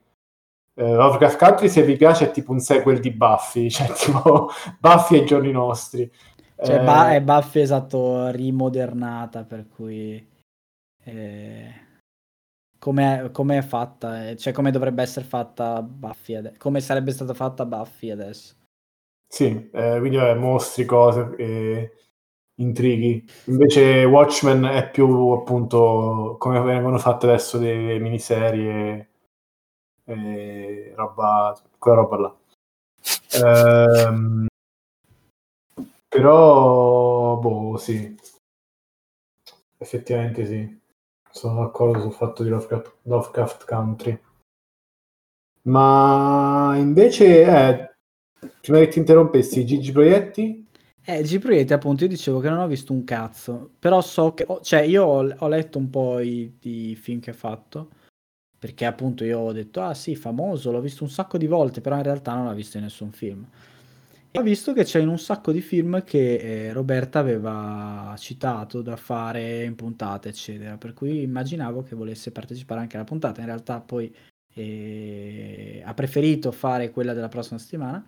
Eh, 0.76 0.94
Lovecraft 0.96 1.38
Country 1.38 1.68
se 1.68 1.84
vi 1.84 1.98
piace 1.98 2.30
è 2.30 2.32
tipo 2.32 2.54
un 2.54 2.60
sequel 2.60 3.02
di 3.02 3.12
Buffy, 3.12 3.68
cioè 3.70 3.92
tipo 3.92 4.48
Buffy 4.80 5.20
ai 5.20 5.26
giorni 5.26 5.52
nostri. 5.52 6.10
Cioè, 6.56 6.80
Eh, 6.80 6.82
ba- 6.82 7.14
è 7.14 7.22
Buffy 7.22 7.60
esatto 7.60 8.30
rimodernata, 8.30 9.44
per 9.44 9.68
cui 9.68 10.26
eh, 11.04 11.74
come 12.84 13.30
come 13.32 13.60
è 13.60 13.62
fatta, 13.62 14.28
eh, 14.28 14.36
cioè 14.36 14.52
come 14.52 14.70
dovrebbe 14.70 15.02
essere 15.04 15.24
fatta 15.24 15.82
Buffy 15.82 16.36
ade- 16.36 16.58
come 16.58 16.82
sarebbe 16.82 17.12
stata 17.12 17.34
fatta 17.34 17.66
Buffy 17.66 18.10
adesso. 18.10 18.56
Sì, 19.26 19.70
eh, 19.72 19.96
quindi 20.00 20.18
vabbè, 20.18 20.34
mostri, 20.34 20.84
cose, 20.84 21.34
e 21.38 21.94
intrighi. 22.56 23.26
Invece 23.46 24.04
Watchmen 24.04 24.64
è 24.66 24.92
più 24.92 25.30
appunto 25.30 26.36
come 26.38 26.60
vengono 26.60 26.98
fatte 26.98 27.26
adesso 27.26 27.58
delle 27.58 28.00
miniserie, 28.00 29.12
e 30.04 30.92
roba, 30.94 31.58
quella 31.80 31.98
roba 31.98 32.18
là. 32.18 32.36
Ehm, 33.46 34.46
però, 36.10 37.38
boh, 37.38 37.78
sì. 37.78 38.14
Effettivamente 39.78 40.46
sì. 40.46 40.82
Sono 41.34 41.62
d'accordo 41.62 42.00
sul 42.00 42.14
fatto 42.14 42.44
di 42.44 42.50
Lovecraft, 42.50 42.98
Lovecraft 43.04 43.66
Country. 43.66 44.22
Ma 45.64 46.76
invece, 46.78 47.42
eh, 47.42 47.96
prima 48.62 48.80
che 48.80 48.88
ti 48.90 49.00
interrompessi, 49.00 49.66
Gigi 49.66 49.92
Proietti? 49.92 50.68
Eh, 51.06 51.24
Gigi 51.24 51.40
Proietti, 51.40 51.74
appunto, 51.74 52.04
io 52.04 52.10
dicevo 52.10 52.40
che 52.40 52.50
non 52.50 52.60
ho 52.60 52.68
visto 52.68 52.94
un 52.94 53.04
cazzo, 53.04 53.72
però 53.80 54.00
so 54.02 54.34
che, 54.34 54.46
cioè, 54.62 54.82
io 54.82 55.06
ho, 55.06 55.36
ho 55.38 55.48
letto 55.48 55.80
un 55.80 55.90
po' 55.90 56.20
i, 56.20 56.56
i, 56.62 56.96
film 56.96 57.20
che 57.20 57.32
ha 57.32 57.34
fatto, 57.34 57.90
perché 58.60 58.86
appunto 58.86 59.24
io 59.24 59.40
ho 59.40 59.52
detto, 59.52 59.82
ah 59.82 59.94
sì, 59.94 60.16
famoso, 60.16 60.72
l'ho 60.72 60.82
visto 60.82 61.04
un 61.04 61.10
sacco 61.10 61.38
di 61.38 61.48
volte, 61.48 61.82
però 61.82 61.96
in 61.96 62.04
realtà 62.04 62.36
non 62.36 62.46
l'ha 62.46 62.54
visto 62.54 62.78
in 62.78 62.84
nessun 62.84 63.12
film. 63.12 63.46
Ho 64.36 64.42
visto 64.42 64.74
che 64.74 64.84
c'è 64.84 65.00
in 65.00 65.10
un 65.10 65.20
sacco 65.20 65.52
di 65.52 65.62
film 65.62 66.04
che 66.04 66.68
eh, 66.68 66.74
Roberta 66.74 67.20
aveva 67.20 68.16
citato 68.18 68.82
da 68.82 68.96
fare 68.96 69.64
in 69.64 69.76
puntate, 69.76 70.30
eccetera. 70.30 70.76
Per 70.78 70.94
cui 70.94 71.22
immaginavo 71.22 71.84
che 71.84 71.94
volesse 71.96 72.32
partecipare 72.32 72.80
anche 72.82 72.96
alla 72.96 73.06
puntata. 73.06 73.42
In 73.42 73.46
realtà 73.46 73.80
poi 73.80 74.12
eh, 74.56 75.84
ha 75.86 75.94
preferito 75.94 76.52
fare 76.52 76.90
quella 76.90 77.14
della 77.14 77.28
prossima 77.28 77.60
settimana, 77.60 78.04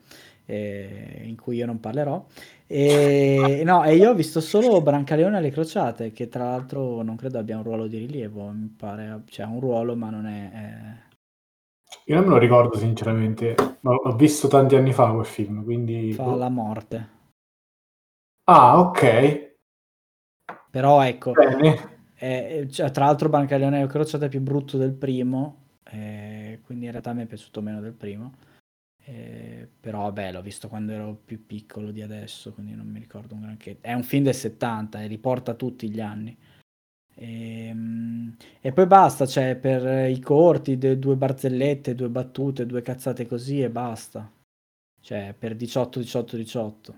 eh, 0.45 1.21
in 1.25 1.35
cui 1.35 1.57
io 1.57 1.67
non 1.67 1.79
parlerò. 1.79 2.25
E, 2.65 3.61
no, 3.63 3.83
e 3.83 3.95
io 3.95 4.09
ho 4.09 4.15
visto 4.15 4.41
solo 4.41 4.81
Brancaleone 4.81 5.37
alle 5.37 5.51
crociate, 5.51 6.11
che 6.11 6.27
tra 6.27 6.45
l'altro 6.45 7.03
non 7.03 7.15
credo 7.17 7.37
abbia 7.37 7.57
un 7.57 7.63
ruolo 7.63 7.85
di 7.85 7.99
rilievo, 7.99 8.47
mi 8.49 8.73
pare, 8.75 9.21
cioè 9.27 9.45
un 9.45 9.59
ruolo 9.59 9.95
ma 9.95 10.09
non 10.09 10.25
è 10.25 10.51
eh, 10.53 11.04
io 12.05 12.15
non 12.15 12.23
me 12.25 12.29
lo 12.31 12.37
ricordo 12.37 12.77
sinceramente, 12.77 13.55
ma 13.81 13.91
l'ho 13.91 14.15
visto 14.15 14.47
tanti 14.47 14.75
anni 14.75 14.93
fa 14.93 15.11
quel 15.11 15.25
film, 15.25 15.63
quindi... 15.63 16.13
Fa 16.13 16.23
boh. 16.23 16.35
la 16.35 16.49
morte. 16.49 17.09
Ah, 18.45 18.79
ok. 18.79 19.53
Però 20.69 21.01
ecco, 21.01 21.33
eh, 22.17 22.67
cioè, 22.69 22.91
tra 22.91 23.05
l'altro 23.05 23.29
Bancaleone 23.29 23.87
Crociata 23.87 24.25
è 24.25 24.29
più 24.29 24.41
brutto 24.41 24.77
del 24.77 24.93
primo, 24.93 25.79
eh, 25.83 26.59
quindi 26.63 26.85
in 26.85 26.91
realtà 26.91 27.13
mi 27.13 27.23
è 27.23 27.25
piaciuto 27.25 27.61
meno 27.61 27.79
del 27.79 27.93
primo. 27.93 28.33
Eh, 29.07 29.69
però 29.79 30.03
vabbè, 30.03 30.31
l'ho 30.31 30.41
visto 30.41 30.67
quando 30.67 30.91
ero 30.91 31.13
più 31.23 31.45
piccolo 31.45 31.91
di 31.91 32.01
adesso, 32.01 32.53
quindi 32.53 32.73
non 32.73 32.87
mi 32.87 32.99
ricordo 32.99 33.35
un 33.35 33.41
granché. 33.41 33.77
È 33.79 33.93
un 33.93 34.03
film 34.03 34.23
del 34.23 34.33
70 34.33 35.01
e 35.01 35.07
riporta 35.07 35.53
tutti 35.53 35.89
gli 35.89 36.01
anni. 36.01 36.35
E, 37.15 37.67
ehm, 37.67 38.35
e, 38.59 38.71
poi 38.73 38.85
basta, 38.85 39.25
cioè 39.25 39.55
per 39.55 40.09
i 40.09 40.19
corti, 40.19 40.77
de, 40.77 40.99
due 40.99 41.15
barzellette, 41.15 41.95
due 41.95 42.09
battute, 42.09 42.65
due 42.65 42.81
cazzate 42.81 43.25
così 43.25 43.61
e 43.61 43.69
basta. 43.69 44.29
Cioè 45.01 45.33
per 45.37 45.55
18, 45.55 45.99
18, 45.99 46.35
18. 46.37 46.97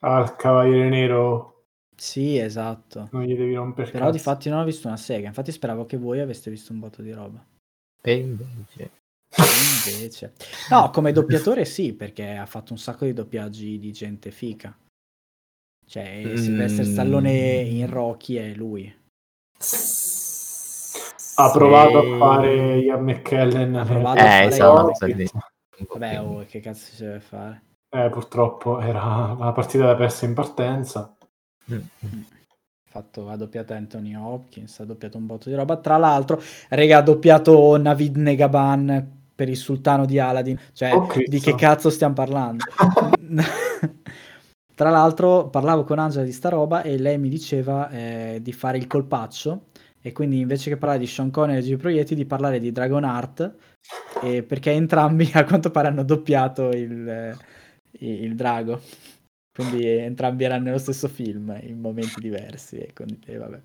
Ah, 0.00 0.20
il 0.20 0.34
Cavaliere 0.36 0.88
Nero. 0.88 1.64
Sì, 1.94 2.36
esatto. 2.36 3.08
Non 3.12 3.22
gli 3.22 3.34
devi 3.34 3.54
rompere 3.54 3.90
Però 3.90 4.10
di 4.10 4.18
fatti 4.18 4.50
non 4.50 4.60
ho 4.60 4.64
visto 4.64 4.86
una 4.86 4.96
sega, 4.98 5.28
infatti 5.28 5.52
speravo 5.52 5.86
che 5.86 5.96
voi 5.96 6.20
aveste 6.20 6.50
visto 6.50 6.72
un 6.72 6.80
botto 6.80 7.02
di 7.02 7.12
roba. 7.12 7.44
E 8.02 8.14
invece... 8.14 8.90
E 9.28 9.90
invece... 9.90 10.34
No, 10.70 10.90
come 10.90 11.12
doppiatore 11.12 11.64
sì, 11.64 11.94
perché 11.94 12.36
ha 12.36 12.46
fatto 12.46 12.72
un 12.72 12.78
sacco 12.78 13.04
di 13.04 13.12
doppiaggi 13.12 13.78
di 13.78 13.92
gente 13.92 14.30
fica. 14.30 14.76
Cioè, 15.86 16.22
mm. 16.24 16.34
Sylvester 16.34 16.84
Stallone 16.84 17.60
in 17.60 17.88
Rocky 17.88 18.34
è 18.34 18.54
lui. 18.54 18.94
Ha 21.38 21.50
provato 21.50 21.98
a 21.98 22.16
fare 22.18 22.78
Ian 22.78 23.02
McKellen. 23.02 23.74
Ha 23.74 23.84
provato 23.84 24.18
eh, 24.18 24.22
a 24.22 24.24
fare 24.24 24.46
esatto. 24.46 24.92
Vabbè, 25.92 26.20
oh, 26.20 26.44
che 26.48 26.60
cazzo 26.60 26.94
si 26.94 27.02
deve 27.02 27.20
fare? 27.20 27.62
Eh, 27.90 28.08
purtroppo 28.10 28.80
era 28.80 29.34
una 29.36 29.52
partita 29.52 29.86
da 29.86 29.94
persa 29.94 30.24
in 30.24 30.34
partenza. 30.34 31.14
Mm. 31.70 32.20
Fatto, 32.88 33.28
ha 33.28 33.36
doppiato 33.36 33.74
Anthony 33.74 34.14
Hopkins, 34.14 34.80
ha 34.80 34.84
doppiato 34.84 35.18
un 35.18 35.26
botto 35.26 35.48
di 35.48 35.54
roba. 35.54 35.76
Tra 35.76 35.96
l'altro, 35.96 36.40
rega, 36.70 36.98
ha 36.98 37.02
doppiato 37.02 37.76
Navid 37.76 38.16
Negaban 38.16 39.14
per 39.34 39.48
il 39.50 39.56
sultano 39.56 40.06
di 40.06 40.18
Aladdin. 40.18 40.58
Cioè, 40.72 40.94
oh, 40.94 41.08
di 41.26 41.40
che 41.40 41.54
cazzo 41.54 41.90
stiamo 41.90 42.14
parlando? 42.14 42.64
Tra 44.76 44.90
l'altro 44.90 45.48
parlavo 45.48 45.84
con 45.84 45.98
Angela 45.98 46.22
di 46.22 46.32
sta 46.32 46.50
roba 46.50 46.82
e 46.82 46.98
lei 46.98 47.16
mi 47.16 47.30
diceva 47.30 47.88
eh, 47.88 48.40
di 48.42 48.52
fare 48.52 48.76
il 48.76 48.86
colpaccio 48.86 49.68
e 50.02 50.12
quindi 50.12 50.38
invece 50.38 50.68
che 50.68 50.76
parlare 50.76 51.00
di 51.00 51.06
Sean 51.06 51.30
Connery 51.30 51.66
e 51.66 51.76
G 51.76 51.78
Proietti 51.78 52.14
di 52.14 52.26
parlare 52.26 52.58
di 52.58 52.70
Dragon 52.72 53.02
Heart 53.02 53.54
eh, 54.22 54.42
perché 54.42 54.72
entrambi 54.72 55.30
a 55.32 55.46
quanto 55.46 55.70
pare 55.70 55.88
hanno 55.88 56.04
doppiato 56.04 56.68
il, 56.68 57.08
eh, 57.08 57.36
il 58.00 58.34
drago 58.34 58.82
quindi 59.50 59.86
entrambi 59.86 60.44
erano 60.44 60.64
nello 60.64 60.76
stesso 60.76 61.08
film 61.08 61.58
in 61.62 61.80
momenti 61.80 62.20
diversi 62.20 62.76
e 62.76 62.92
con, 62.92 63.06
eh, 63.24 63.38
vabbè, 63.38 63.58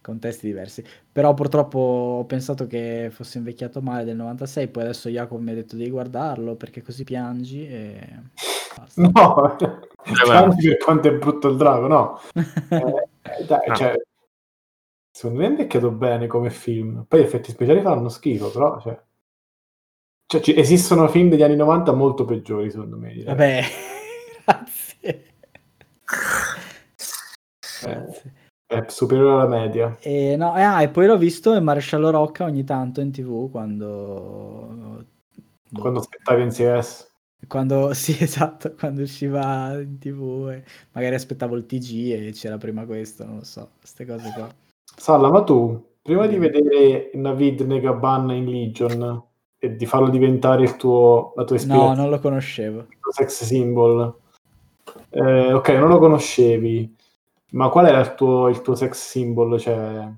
contesti 0.00 0.48
diversi 0.48 0.82
però 1.12 1.32
purtroppo 1.32 1.78
ho 1.78 2.24
pensato 2.24 2.66
che 2.66 3.10
fosse 3.12 3.38
invecchiato 3.38 3.80
male 3.80 4.02
del 4.02 4.16
96 4.16 4.66
poi 4.66 4.82
adesso 4.82 5.08
Jacopo 5.10 5.40
mi 5.40 5.52
ha 5.52 5.54
detto 5.54 5.76
di 5.76 5.88
guardarlo 5.88 6.56
perché 6.56 6.82
così 6.82 7.04
piangi 7.04 7.68
e 7.68 8.00
basta. 8.76 9.00
no 9.14 9.94
piangi 10.12 10.68
per 10.68 10.78
quanto 10.78 11.08
è 11.08 11.12
brutto 11.12 11.48
il 11.48 11.56
drago 11.56 11.86
no 11.86 12.20
eh, 12.34 13.44
dai, 13.44 13.68
ah. 13.68 13.74
cioè, 13.74 13.94
secondo 15.10 15.40
me 15.40 15.46
è 15.46 15.50
invecchiato 15.50 15.90
bene 15.90 16.26
come 16.26 16.50
film 16.50 17.04
poi 17.08 17.20
gli 17.20 17.24
effetti 17.24 17.50
speciali 17.50 17.80
fanno 17.80 18.08
schifo 18.08 18.50
però 18.50 18.80
cioè... 18.80 19.00
Cioè, 20.28 20.40
ci, 20.40 20.56
esistono 20.56 21.06
film 21.08 21.28
degli 21.28 21.42
anni 21.42 21.56
90 21.56 21.92
molto 21.92 22.24
peggiori 22.24 22.70
secondo 22.70 22.96
me 22.96 23.12
direi. 23.12 23.24
vabbè 23.24 23.62
grazie 24.44 25.34
eh, 27.86 28.34
è 28.66 28.84
superiore 28.88 29.32
alla 29.32 29.46
media. 29.46 29.96
E, 30.00 30.34
no, 30.36 30.52
ah, 30.52 30.82
e 30.82 30.88
poi 30.88 31.06
l'ho 31.06 31.16
visto 31.16 31.54
in 31.54 31.62
Maresciallo 31.62 32.10
Rocca 32.10 32.44
ogni 32.44 32.64
tanto 32.64 33.00
in 33.00 33.12
tv 33.12 33.50
quando... 33.50 35.04
Quando 35.72 36.00
aspettavi 36.00 36.42
in 36.42 36.48
CS. 36.48 37.14
Quando, 37.48 37.92
sì, 37.94 38.16
esatto, 38.18 38.74
quando 38.78 39.02
usciva 39.02 39.80
in 39.80 39.98
tv 39.98 40.50
e 40.50 40.64
magari 40.92 41.14
aspettavo 41.14 41.56
il 41.56 41.66
TG 41.66 42.12
e 42.12 42.32
c'era 42.32 42.58
prima 42.58 42.84
questo, 42.84 43.24
non 43.24 43.36
lo 43.36 43.44
so, 43.44 43.70
queste 43.78 44.06
cose 44.06 44.32
qua. 44.34 44.48
Salla, 44.96 45.30
ma 45.30 45.42
tu, 45.42 45.94
prima 46.02 46.26
di 46.26 46.38
vedere 46.38 47.10
Navid 47.14 47.60
Negaban 47.62 48.30
in 48.30 48.48
Legion 48.48 49.22
e 49.58 49.76
di 49.76 49.86
farlo 49.86 50.08
diventare 50.08 50.62
il 50.62 50.76
tuo, 50.76 51.32
la 51.36 51.44
tua 51.44 51.56
esperienza... 51.56 51.94
No, 51.94 51.94
non 51.94 52.10
lo 52.10 52.18
conoscevo. 52.18 52.80
Il 52.80 53.12
sex 53.12 53.44
symbol 53.44 54.24
eh, 55.10 55.52
ok, 55.52 55.68
non 55.70 55.88
lo 55.88 55.98
conoscevi, 55.98 56.94
ma 57.52 57.68
qual 57.68 57.86
era 57.86 58.00
il 58.00 58.14
tuo, 58.14 58.48
il 58.48 58.60
tuo 58.60 58.74
sex 58.74 58.92
symbol? 58.92 59.58
Cioè, 59.58 60.08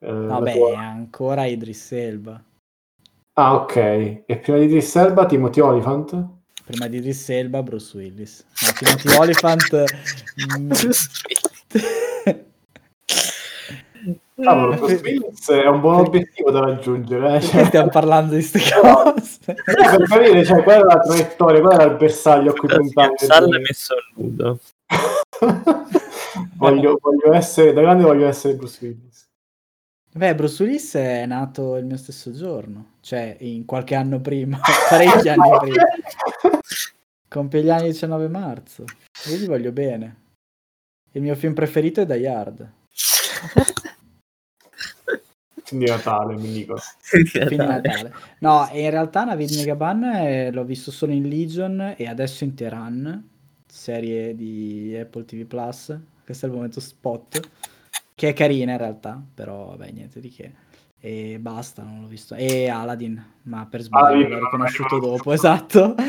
eh, 0.00 0.12
Vabbè, 0.12 0.54
tua... 0.54 0.78
ancora 0.78 1.44
Idris 1.44 1.92
Elba. 1.92 2.42
Ah, 3.38 3.54
ok. 3.54 3.76
E 4.26 4.36
prima 4.42 4.58
di 4.58 4.64
Idris 4.64 4.96
Elba, 4.96 5.24
Timothy 5.24 5.60
Oliphant? 5.60 6.26
Prima 6.64 6.88
di 6.88 6.96
Idris 6.96 7.28
Elba, 7.28 7.62
Bruce 7.62 7.96
Willis. 7.96 8.44
No, 8.62 8.72
Timothy 8.72 9.16
Oliphant... 9.16 9.62
Cavolo, 14.42 14.74
Bruce 14.74 15.00
Willis 15.04 15.48
è 15.50 15.68
un 15.68 15.80
buon 15.80 16.06
obiettivo 16.06 16.50
da 16.50 16.62
raggiungere. 16.62 17.36
Eh? 17.36 17.40
Cioè... 17.40 17.66
Stiamo 17.66 17.90
parlando 17.90 18.34
di 18.34 18.44
queste 18.44 18.58
cose. 18.80 19.54
per 19.64 20.02
capire, 20.08 20.44
cioè, 20.44 20.64
qual 20.64 20.80
è 20.80 20.82
la 20.82 20.98
traiettoria, 20.98 21.60
qual 21.60 21.74
era 21.74 21.84
il 21.84 21.96
bersaglio 21.96 22.50
a 22.50 22.54
cui 22.54 22.66
puntare. 22.66 23.18
Sarlo 23.18 23.56
è 23.56 23.60
messo 23.60 23.94
a 23.94 23.98
nudo. 24.16 24.58
voglio, 26.58 26.98
voglio, 27.00 27.32
essere, 27.34 27.72
da 27.72 27.82
grande 27.82 28.02
voglio 28.02 28.26
essere 28.26 28.54
Bruce 28.54 28.84
Willis. 28.84 29.27
Beh, 30.18 30.34
Bruce 30.34 30.64
Willis 30.64 30.94
è 30.96 31.26
nato 31.26 31.76
il 31.76 31.84
mio 31.84 31.96
stesso 31.96 32.32
giorno, 32.32 32.94
cioè 33.02 33.36
in 33.38 33.64
qualche 33.64 33.94
anno 33.94 34.20
prima, 34.20 34.58
parecchi 34.90 35.28
anni 35.28 35.48
prima. 35.60 35.84
Compie 37.28 37.62
gli 37.62 37.70
anni 37.70 37.90
19 37.90 38.26
marzo. 38.26 38.84
Io 39.26 39.36
gli 39.36 39.46
voglio 39.46 39.70
bene. 39.70 40.16
Il 41.12 41.22
mio 41.22 41.36
film 41.36 41.54
preferito 41.54 42.00
è 42.00 42.06
Die 42.06 42.26
Hard. 42.26 42.68
Quindi 45.68 45.86
Natale, 45.86 46.34
mi 46.34 46.50
dico. 46.50 46.76
Quindi 47.08 47.54
Natale. 47.54 48.12
No, 48.40 48.68
in 48.72 48.90
realtà 48.90 49.22
Navid 49.22 49.54
Megaban 49.54 50.02
eh, 50.02 50.50
l'ho 50.50 50.64
visto 50.64 50.90
solo 50.90 51.12
in 51.12 51.28
Legion 51.28 51.94
e 51.96 52.08
adesso 52.08 52.42
in 52.42 52.56
Tehran, 52.56 53.28
serie 53.68 54.34
di 54.34 54.98
Apple 55.00 55.24
TV 55.24 55.44
Plus. 55.44 55.96
Questo 56.24 56.46
è 56.46 56.48
il 56.48 56.54
momento 56.56 56.80
spot, 56.80 57.40
che 58.18 58.30
è 58.30 58.32
carina 58.32 58.72
in 58.72 58.78
realtà, 58.78 59.22
però 59.32 59.66
vabbè, 59.66 59.92
niente 59.92 60.18
di 60.18 60.28
che. 60.28 60.52
E 60.98 61.38
basta, 61.38 61.84
non 61.84 62.00
l'ho 62.00 62.08
visto. 62.08 62.34
E 62.34 62.68
Aladdin, 62.68 63.24
ma 63.42 63.64
per 63.70 63.82
sbaglio 63.82 64.26
l'ho 64.26 64.40
riconosciuto 64.40 64.98
dopo, 64.98 65.30
esatto. 65.30 65.94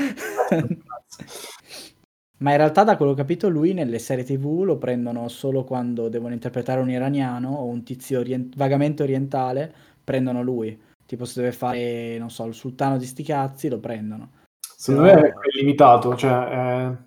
Ma 2.40 2.50
in 2.50 2.58
realtà, 2.58 2.84
da 2.84 2.98
quello 2.98 3.14
che 3.14 3.20
ho 3.20 3.24
capito, 3.24 3.48
lui 3.48 3.74
nelle 3.74 4.00
serie 4.00 4.24
TV 4.24 4.64
lo 4.64 4.80
prendono 4.80 5.28
solo 5.28 5.64
quando 5.64 6.10
devono 6.10 6.34
interpretare 6.34 6.82
un 6.82 6.90
iraniano 6.90 7.54
o 7.54 7.66
un 7.66 7.84
tizio 7.84 8.22
orient- 8.22 8.56
vagamente 8.56 9.04
orientale, 9.04 9.72
prendono 10.04 10.42
lui. 10.42 10.82
Tipo 11.06 11.26
se 11.26 11.42
deve 11.42 11.52
fare, 11.52 12.18
non 12.18 12.32
so, 12.32 12.46
il 12.46 12.56
sultano 12.56 12.98
di 12.98 13.06
sti 13.06 13.22
cazzi, 13.22 13.70
lo 13.70 13.80
prendono. 13.80 14.32
Secondo 14.60 15.14
me 15.14 15.28
è 15.28 15.34
limitato, 15.60 16.16
cioè... 16.16 16.32
È... 16.32 16.98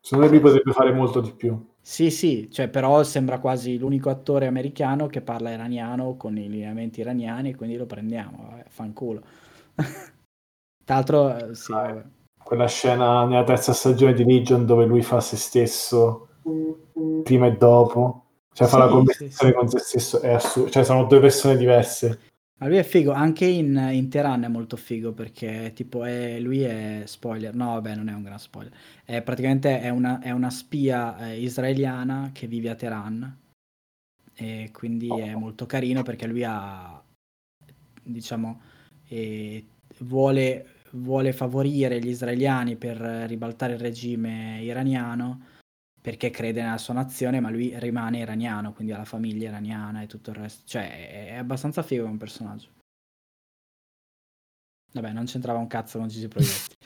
Secondo 0.00 0.24
me 0.24 0.30
lui 0.30 0.40
potrebbe 0.40 0.72
fare 0.72 0.92
molto 0.94 1.20
di 1.20 1.32
più. 1.32 1.73
Sì, 1.86 2.10
sì, 2.10 2.48
cioè, 2.50 2.68
però 2.68 3.02
sembra 3.02 3.38
quasi 3.38 3.76
l'unico 3.76 4.08
attore 4.08 4.46
americano 4.46 5.06
che 5.06 5.20
parla 5.20 5.52
iraniano 5.52 6.16
con 6.16 6.34
i 6.38 6.48
lineamenti 6.48 7.00
iraniani, 7.00 7.54
quindi 7.54 7.76
lo 7.76 7.84
prendiamo, 7.84 8.46
vabbè, 8.48 8.64
fanculo. 8.68 9.22
Tra 10.84 10.94
l'altro, 10.94 11.36
eh, 11.36 11.54
sì, 11.54 11.72
vabbè. 11.72 12.02
Quella 12.42 12.66
scena 12.68 13.26
nella 13.26 13.44
terza 13.44 13.74
stagione 13.74 14.14
di 14.14 14.24
Legion 14.24 14.64
dove 14.64 14.86
lui 14.86 15.02
fa 15.02 15.20
se 15.20 15.36
stesso 15.36 16.28
prima 17.22 17.46
e 17.48 17.56
dopo, 17.58 18.24
cioè 18.54 18.66
fa 18.66 18.76
Sì, 18.76 18.78
la 18.78 18.86
sì, 18.86 18.92
conversazione 18.92 19.52
sì. 19.52 19.58
con 19.58 19.68
se 19.68 19.78
stesso, 19.78 20.20
è 20.20 20.32
assurdo, 20.32 20.70
cioè 20.70 20.84
sono 20.84 21.04
due 21.04 21.20
persone 21.20 21.56
diverse. 21.58 22.18
Ma 22.64 22.70
lui 22.70 22.78
è 22.78 22.82
figo, 22.82 23.12
anche 23.12 23.44
in, 23.44 23.76
in 23.92 24.08
Teheran 24.08 24.44
è 24.44 24.48
molto 24.48 24.78
figo 24.78 25.12
perché 25.12 25.72
tipo 25.74 26.02
è, 26.02 26.40
lui 26.40 26.62
è 26.62 27.02
spoiler, 27.04 27.54
no 27.54 27.74
vabbè 27.74 27.94
non 27.94 28.08
è 28.08 28.14
un 28.14 28.22
gran 28.22 28.38
spoiler, 28.38 28.72
è 29.04 29.20
praticamente 29.20 29.82
è 29.82 29.90
una, 29.90 30.18
è 30.18 30.30
una 30.30 30.48
spia 30.48 31.28
eh, 31.28 31.42
israeliana 31.42 32.30
che 32.32 32.46
vive 32.46 32.70
a 32.70 32.74
Teheran 32.74 33.38
e 34.32 34.70
quindi 34.72 35.08
è 35.08 35.34
molto 35.34 35.66
carino 35.66 36.02
perché 36.02 36.26
lui 36.26 36.42
ha, 36.42 37.04
diciamo, 38.02 38.62
eh, 39.08 39.66
vuole, 39.98 40.66
vuole 40.92 41.34
favorire 41.34 41.98
gli 41.98 42.08
israeliani 42.08 42.76
per 42.76 42.96
ribaltare 42.96 43.74
il 43.74 43.80
regime 43.80 44.62
iraniano 44.62 45.52
perché 46.04 46.28
crede 46.28 46.60
nella 46.60 46.76
sua 46.76 46.92
nazione, 46.92 47.40
ma 47.40 47.48
lui 47.48 47.72
rimane 47.78 48.18
iraniano, 48.18 48.74
quindi 48.74 48.92
ha 48.92 48.98
la 48.98 49.06
famiglia 49.06 49.48
iraniana 49.48 50.02
e 50.02 50.06
tutto 50.06 50.28
il 50.28 50.36
resto. 50.36 50.60
Cioè, 50.66 51.30
è 51.30 51.36
abbastanza 51.36 51.82
figo 51.82 52.04
come 52.04 52.18
personaggio. 52.18 52.68
Vabbè, 54.92 55.12
non 55.12 55.24
c'entrava 55.24 55.58
un 55.58 55.66
cazzo 55.66 55.98
con 55.98 56.08
Gigi 56.08 56.28
Proietti. 56.28 56.76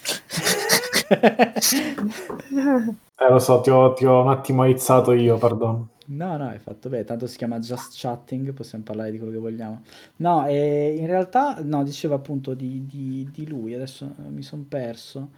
Eh 3.20 3.28
lo 3.28 3.40
so, 3.40 3.60
ti 3.60 3.70
ho, 3.70 3.92
ti 3.94 4.06
ho 4.06 4.22
un 4.22 4.28
attimo 4.28 4.62
aizzato 4.62 5.10
io, 5.10 5.36
perdono. 5.38 5.88
No, 6.06 6.36
no, 6.36 6.46
hai 6.50 6.60
fatto 6.60 6.88
bene, 6.88 7.02
tanto 7.02 7.26
si 7.26 7.36
chiama 7.36 7.58
Just 7.58 7.94
Chatting, 7.96 8.52
possiamo 8.52 8.84
parlare 8.84 9.10
di 9.10 9.18
quello 9.18 9.32
che 9.32 9.38
vogliamo. 9.38 9.82
No, 10.18 10.46
e 10.46 10.94
in 10.96 11.06
realtà, 11.06 11.58
no, 11.60 11.82
diceva 11.82 12.14
appunto 12.14 12.54
di, 12.54 12.86
di- 12.86 13.28
di 13.32 13.48
lui, 13.48 13.74
adesso 13.74 14.14
mi 14.28 14.42
sono 14.42 14.64
perso, 14.68 15.30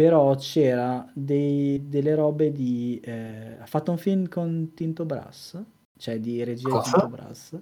però 0.00 0.34
c'era 0.34 1.06
dei- 1.12 1.86
delle 1.90 2.14
robe 2.14 2.52
di... 2.52 2.98
eh, 3.04 3.58
ha 3.60 3.66
fatto 3.66 3.90
un 3.90 3.98
film 3.98 4.28
con 4.28 4.72
Tinto 4.72 5.04
Brass, 5.04 5.62
cioè 5.98 6.18
di 6.18 6.42
regia 6.42 6.70
Cosa? 6.70 6.90
Tinto 6.90 7.08
Brass. 7.08 7.60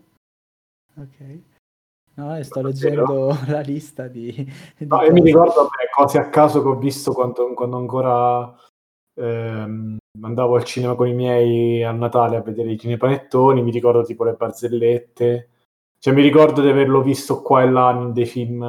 Ok. 0.99 1.41
No, 2.15 2.37
e 2.37 2.45
sto 2.45 2.61
leggendo 2.63 3.37
la 3.49 3.59
lista 3.59 4.07
di... 4.07 4.31
di 4.77 4.87
No, 4.87 5.03
io 5.03 5.13
mi 5.13 5.21
ricordo 5.21 5.63
vabbè, 5.63 5.89
cose 5.93 6.19
a 6.19 6.29
caso 6.29 6.63
che 6.63 6.69
ho 6.69 6.77
visto 6.77 7.13
quando, 7.13 7.55
quando 7.55 7.77
ancora 7.77 8.55
ehm, 9.15 9.97
andavo 10.21 10.55
al 10.55 10.63
cinema 10.63 10.95
con 10.95 11.09
i 11.09 11.15
miei 11.15 11.83
a 11.83 11.91
Natale 11.91 12.37
a 12.37 12.43
vedere 12.43 12.71
i 12.71 12.79
cinepanettoni, 12.79 13.65
mi 13.65 13.73
ricordo 13.73 14.05
tipo 14.05 14.23
le 14.23 14.35
barzellette, 14.35 15.49
cioè 15.99 16.15
mi 16.15 16.23
ricordo 16.23 16.63
di 16.63 16.69
averlo 16.69 17.03
visto 17.03 17.43
qua 17.43 17.63
e 17.63 17.69
là 17.69 17.91
in 17.91 18.13
dei 18.13 18.27
film 18.27 18.63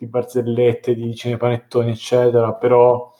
di 0.00 0.06
barzellette, 0.06 0.94
di 0.94 1.14
cinepanettoni, 1.14 1.90
eccetera, 1.90 2.54
però 2.54 3.14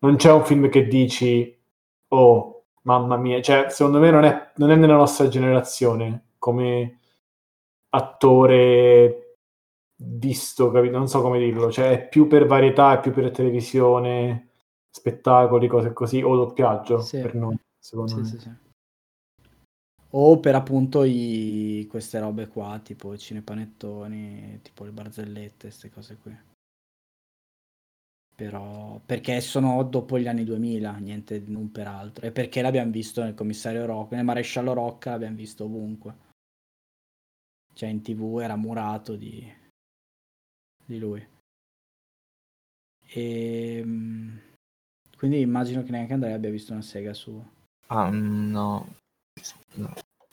non 0.00 0.16
c'è 0.16 0.30
un 0.30 0.44
film 0.44 0.68
che 0.68 0.86
dici, 0.86 1.58
oh, 2.08 2.64
mamma 2.82 3.16
mia, 3.16 3.40
cioè 3.40 3.70
secondo 3.70 3.98
me 3.98 4.10
non 4.10 4.24
è, 4.24 4.52
non 4.56 4.70
è 4.70 4.76
nella 4.76 4.96
nostra 4.96 5.28
generazione 5.28 6.32
come 6.38 6.98
attore 7.88 9.38
visto, 9.96 10.70
capito? 10.70 10.98
Non 10.98 11.08
so 11.08 11.22
come 11.22 11.38
dirlo, 11.38 11.70
cioè 11.72 11.92
è 11.92 12.08
più 12.08 12.26
per 12.26 12.44
varietà, 12.46 12.92
è 12.92 13.00
più 13.00 13.12
per 13.12 13.30
televisione, 13.30 14.50
spettacoli, 14.90 15.66
cose 15.66 15.94
così, 15.94 16.20
o 16.22 16.36
doppiaggio 16.36 17.00
Sì. 17.00 17.20
per 17.22 17.34
noi, 17.34 17.58
secondo 17.78 18.22
Sì, 18.22 18.34
me. 18.34 18.40
sì. 18.40 18.50
O 20.14 20.38
per 20.40 20.54
appunto 20.54 21.04
i- 21.04 21.86
queste 21.88 22.18
robe 22.18 22.46
qua, 22.48 22.78
tipo 22.82 23.12
i 23.14 23.18
cinepanettoni, 23.18 24.60
tipo 24.62 24.84
le 24.84 24.92
barzellette, 24.92 25.66
queste 25.68 25.90
cose 25.90 26.16
qui. 26.16 26.36
Però 28.34 29.00
perché 29.06 29.40
sono 29.40 29.82
dopo 29.84 30.18
gli 30.18 30.26
anni 30.26 30.44
2000, 30.44 30.96
niente 30.96 31.42
non 31.46 31.70
per 31.70 31.86
altro. 31.86 32.26
E 32.26 32.32
perché 32.32 32.60
l'abbiamo 32.60 32.90
visto 32.90 33.22
nel 33.22 33.34
commissario 33.34 33.86
Rocca, 33.86 34.16
nel 34.16 34.24
maresciallo 34.24 34.72
Rocca 34.72 35.10
l'abbiamo 35.12 35.36
visto 35.36 35.64
ovunque. 35.64 36.14
Cioè 37.74 37.88
in 37.88 38.02
tv 38.02 38.38
era 38.40 38.56
murato 38.56 39.16
di, 39.16 39.50
di 40.84 40.98
lui. 40.98 41.26
E 43.14 43.84
quindi 45.16 45.40
immagino 45.40 45.82
che 45.82 45.90
neanche 45.90 46.12
Andrea 46.14 46.34
abbia 46.34 46.50
visto 46.50 46.72
una 46.72 46.82
sega 46.82 47.14
sua. 47.14 47.42
Ah, 47.88 48.10
no. 48.10 48.96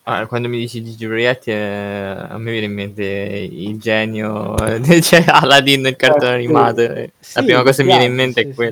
Ah, 0.03 0.25
quando 0.25 0.47
mi 0.49 0.57
dici 0.57 0.83
Gigi 0.83 1.05
Proietti, 1.05 1.51
eh, 1.51 1.55
a 1.55 2.37
me 2.37 2.51
viene 2.51 2.65
in 2.65 2.73
mente 2.73 3.03
il 3.03 3.79
genio, 3.79 4.55
eh, 4.65 5.01
cioè 5.01 5.23
Aladdin, 5.27 5.85
il 5.85 5.95
cartone 5.95 6.31
Eh, 6.31 6.33
animato. 6.35 6.81
eh. 6.81 7.11
Sì, 7.19 7.35
La 7.37 7.43
prima 7.43 7.63
cosa 7.63 7.83
che 7.83 7.83
mi 7.83 7.89
viene 7.89 8.05
in 8.05 8.15
mente 8.15 8.41
sì, 8.41 8.47
è 8.47 8.53
quella. 8.53 8.71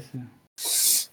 sì. 0.56 1.06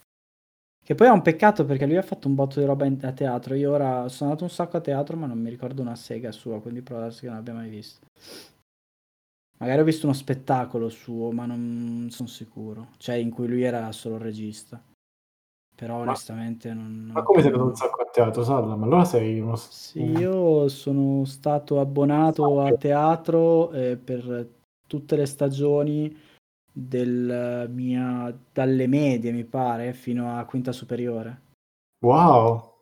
Che 0.84 0.94
poi 0.94 1.06
è 1.06 1.10
un 1.10 1.22
peccato 1.22 1.64
perché 1.64 1.86
lui 1.86 1.96
ha 1.96 2.02
fatto 2.02 2.28
un 2.28 2.34
botto 2.34 2.60
di 2.60 2.66
roba 2.66 2.84
in- 2.84 2.98
a 3.02 3.12
teatro. 3.12 3.54
Io 3.54 3.72
ora 3.72 4.08
sono 4.08 4.30
andato 4.30 4.44
un 4.44 4.50
sacco 4.50 4.76
a 4.76 4.80
teatro, 4.80 5.16
ma 5.16 5.26
non 5.26 5.38
mi 5.38 5.48
ricordo 5.50 5.80
una 5.82 5.96
sega 5.96 6.30
sua, 6.30 6.60
quindi 6.60 6.82
può 6.82 6.98
darsi 6.98 7.20
che 7.20 7.26
non 7.26 7.36
l'abbia 7.36 7.54
mai 7.54 7.70
visto. 7.70 8.06
Magari 9.58 9.80
ho 9.80 9.84
visto 9.84 10.06
uno 10.06 10.14
spettacolo 10.14 10.88
suo, 10.90 11.30
ma 11.32 11.46
non 11.46 12.08
sono 12.10 12.28
sicuro. 12.28 12.90
Cioè, 12.98 13.14
in 13.16 13.30
cui 13.30 13.46
lui 13.48 13.62
era 13.62 13.90
solo 13.92 14.16
il 14.16 14.20
regista. 14.22 14.82
Però 15.74 15.96
onestamente 15.96 16.72
non... 16.72 17.10
Ma 17.12 17.22
come 17.22 17.40
sei 17.40 17.50
andato 17.50 17.68
un 17.68 17.74
sacco 17.74 18.02
a 18.02 18.10
teatro, 18.10 18.44
Salla? 18.44 18.76
Ma 18.76 18.86
allora 18.86 19.04
sei 19.04 19.40
uno... 19.40 19.56
Sì, 19.56 20.02
io 20.02 20.68
sono 20.68 21.24
stato 21.24 21.80
abbonato 21.80 22.60
a 22.60 22.72
teatro 22.74 23.72
eh, 23.72 23.96
per 23.96 24.48
tutte 24.86 25.16
le 25.16 25.26
stagioni 25.26 26.16
del 26.72 27.68
mia, 27.72 28.36
dalle 28.52 28.86
medie, 28.86 29.32
mi 29.32 29.44
pare, 29.44 29.92
fino 29.94 30.36
a 30.36 30.44
quinta 30.44 30.70
superiore. 30.70 31.42
Wow! 32.04 32.72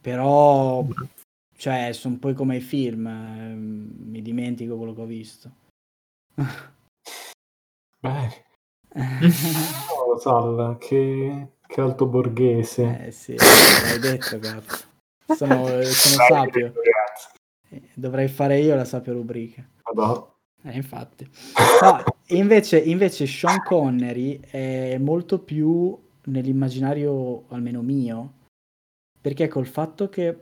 Però, 0.00 0.86
cioè, 1.56 1.92
sono 1.92 2.18
poi 2.18 2.34
come 2.34 2.56
i 2.56 2.60
film, 2.60 3.06
eh, 3.06 3.54
mi 3.54 4.22
dimentico 4.22 4.76
quello 4.76 4.94
che 4.94 5.00
ho 5.00 5.06
visto. 5.06 5.50
Bene. 7.98 8.44
Oh, 10.06 10.18
Salla, 10.18 10.76
che, 10.78 11.48
che 11.66 11.80
alto 11.80 12.06
borghese. 12.06 13.06
Eh 13.06 13.10
sì, 13.10 13.34
l'hai 13.36 13.98
detto, 13.98 14.38
cazzo. 14.38 14.84
Sono, 15.34 15.66
sono 15.82 16.16
Dai, 16.16 16.28
sapio. 16.28 16.72
Eh, 17.70 17.82
Dovrei 17.94 18.28
fare 18.28 18.60
io 18.60 18.74
la 18.76 18.84
sapio 18.84 19.14
rubrica. 19.14 19.66
Madonna. 19.84 20.30
Eh, 20.64 20.76
infatti. 20.76 21.28
No, 21.80 22.02
invece, 22.28 22.78
invece 22.78 23.26
Sean 23.26 23.62
Connery 23.62 24.40
è 24.40 24.98
molto 24.98 25.38
più 25.38 25.98
nell'immaginario, 26.24 27.44
almeno 27.48 27.80
mio, 27.80 28.32
perché 29.20 29.48
col 29.48 29.66
fatto 29.66 30.08
che 30.10 30.36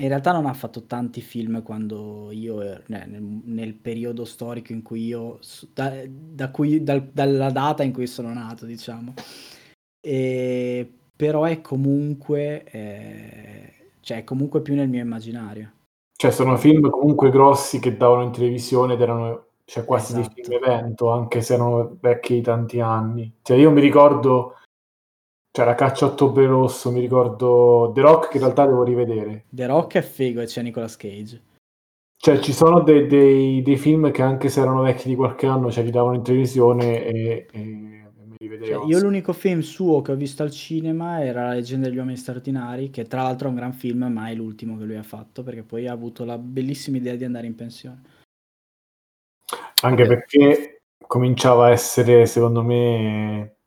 in 0.00 0.08
realtà 0.08 0.32
non 0.32 0.46
ha 0.46 0.54
fatto 0.54 0.84
tanti 0.86 1.20
film 1.20 1.62
quando 1.62 2.30
io, 2.30 2.62
eh, 2.62 2.82
nel, 2.86 3.20
nel 3.20 3.74
periodo 3.74 4.24
storico 4.24 4.72
in 4.72 4.82
cui 4.82 5.06
io, 5.06 5.40
da, 5.74 5.92
da 6.06 6.50
cui, 6.50 6.82
dal- 6.82 7.10
dalla 7.12 7.50
data 7.50 7.82
in 7.82 7.92
cui 7.92 8.06
sono 8.06 8.32
nato, 8.32 8.64
diciamo. 8.64 9.14
E, 10.00 10.92
però 11.16 11.44
è 11.44 11.60
comunque, 11.60 12.62
eh, 12.64 13.74
cioè 14.00 14.18
è 14.18 14.24
comunque 14.24 14.62
più 14.62 14.76
nel 14.76 14.88
mio 14.88 15.02
immaginario. 15.02 15.72
Cioè, 16.16 16.30
sono 16.30 16.56
film 16.56 16.90
comunque 16.90 17.30
grossi 17.30 17.80
che 17.80 17.96
davano 17.96 18.22
in 18.22 18.32
televisione 18.32 18.94
ed 18.94 19.00
erano 19.00 19.46
cioè, 19.64 19.84
quasi 19.84 20.12
dei 20.14 20.22
Esatto. 20.22 20.42
film 20.42 20.62
evento, 20.62 21.10
anche 21.10 21.42
se 21.42 21.54
erano 21.54 21.96
vecchi 22.00 22.34
di 22.34 22.40
tanti 22.40 22.80
anni. 22.80 23.32
Cioè, 23.42 23.56
io 23.56 23.72
mi 23.72 23.80
ricordo, 23.80 24.54
cioè, 25.58 25.66
La 25.66 25.74
caccia 25.74 26.04
a 26.06 26.08
Ottobre 26.10 26.46
Rosso, 26.46 26.92
mi 26.92 27.00
ricordo 27.00 27.90
The 27.92 28.00
Rock, 28.00 28.28
che 28.28 28.36
in 28.36 28.44
realtà 28.44 28.64
devo 28.64 28.84
rivedere. 28.84 29.46
The 29.48 29.66
Rock 29.66 29.96
è 29.96 30.02
figo 30.02 30.40
e 30.40 30.46
c'è 30.46 30.62
Nicolas 30.62 30.96
Cage. 30.96 31.42
Cioè, 32.16 32.38
ci 32.38 32.52
sono 32.52 32.80
dei, 32.82 33.08
dei- 33.08 33.62
dei 33.62 33.76
film 33.76 34.12
che 34.12 34.22
anche 34.22 34.48
se 34.50 34.60
erano 34.60 34.82
vecchi 34.82 35.08
di 35.08 35.16
qualche 35.16 35.46
anno, 35.46 35.70
cioè, 35.70 35.82
li 35.82 35.90
davano 35.90 36.14
in 36.14 36.22
televisione 36.22 37.04
e, 37.04 37.46
e 37.50 37.58
me 37.58 38.36
li 38.38 38.48
Cioè, 38.48 38.58
vedevo. 38.58 38.86
io 38.86 39.00
l'unico 39.00 39.32
film 39.32 39.60
suo 39.60 40.00
che 40.00 40.12
ho 40.12 40.16
visto 40.16 40.44
al 40.44 40.52
cinema 40.52 41.24
era 41.24 41.46
La 41.48 41.54
leggenda 41.54 41.88
degli 41.88 41.98
uomini 41.98 42.16
straordinari, 42.16 42.90
che 42.90 43.04
tra 43.06 43.22
l'altro 43.22 43.48
è 43.48 43.50
un 43.50 43.56
gran 43.56 43.72
film, 43.72 44.04
ma 44.04 44.28
è 44.28 44.34
l'ultimo 44.34 44.76
che 44.76 44.84
lui 44.84 44.96
ha 44.96 45.02
fatto, 45.02 45.42
perché 45.42 45.64
poi 45.64 45.88
ha 45.88 45.92
avuto 45.92 46.24
la 46.24 46.38
bellissima 46.38 46.98
idea 46.98 47.16
di 47.16 47.24
andare 47.24 47.46
in 47.48 47.56
pensione. 47.56 48.02
Anche 49.82 50.06
perché 50.06 50.82
cominciava 51.04 51.66
a 51.66 51.70
essere, 51.70 52.26
secondo 52.26 52.62
me, 52.62 53.57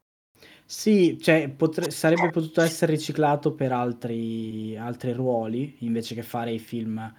Sì, 0.71 1.17
cioè, 1.19 1.49
potre- 1.49 1.91
sarebbe 1.91 2.29
potuto 2.29 2.61
essere 2.61 2.93
riciclato 2.93 3.53
per 3.53 3.73
altri, 3.73 4.77
altri 4.77 5.11
ruoli, 5.11 5.75
invece 5.79 6.15
che 6.15 6.23
fare 6.23 6.53
i 6.53 6.59
film 6.59 7.13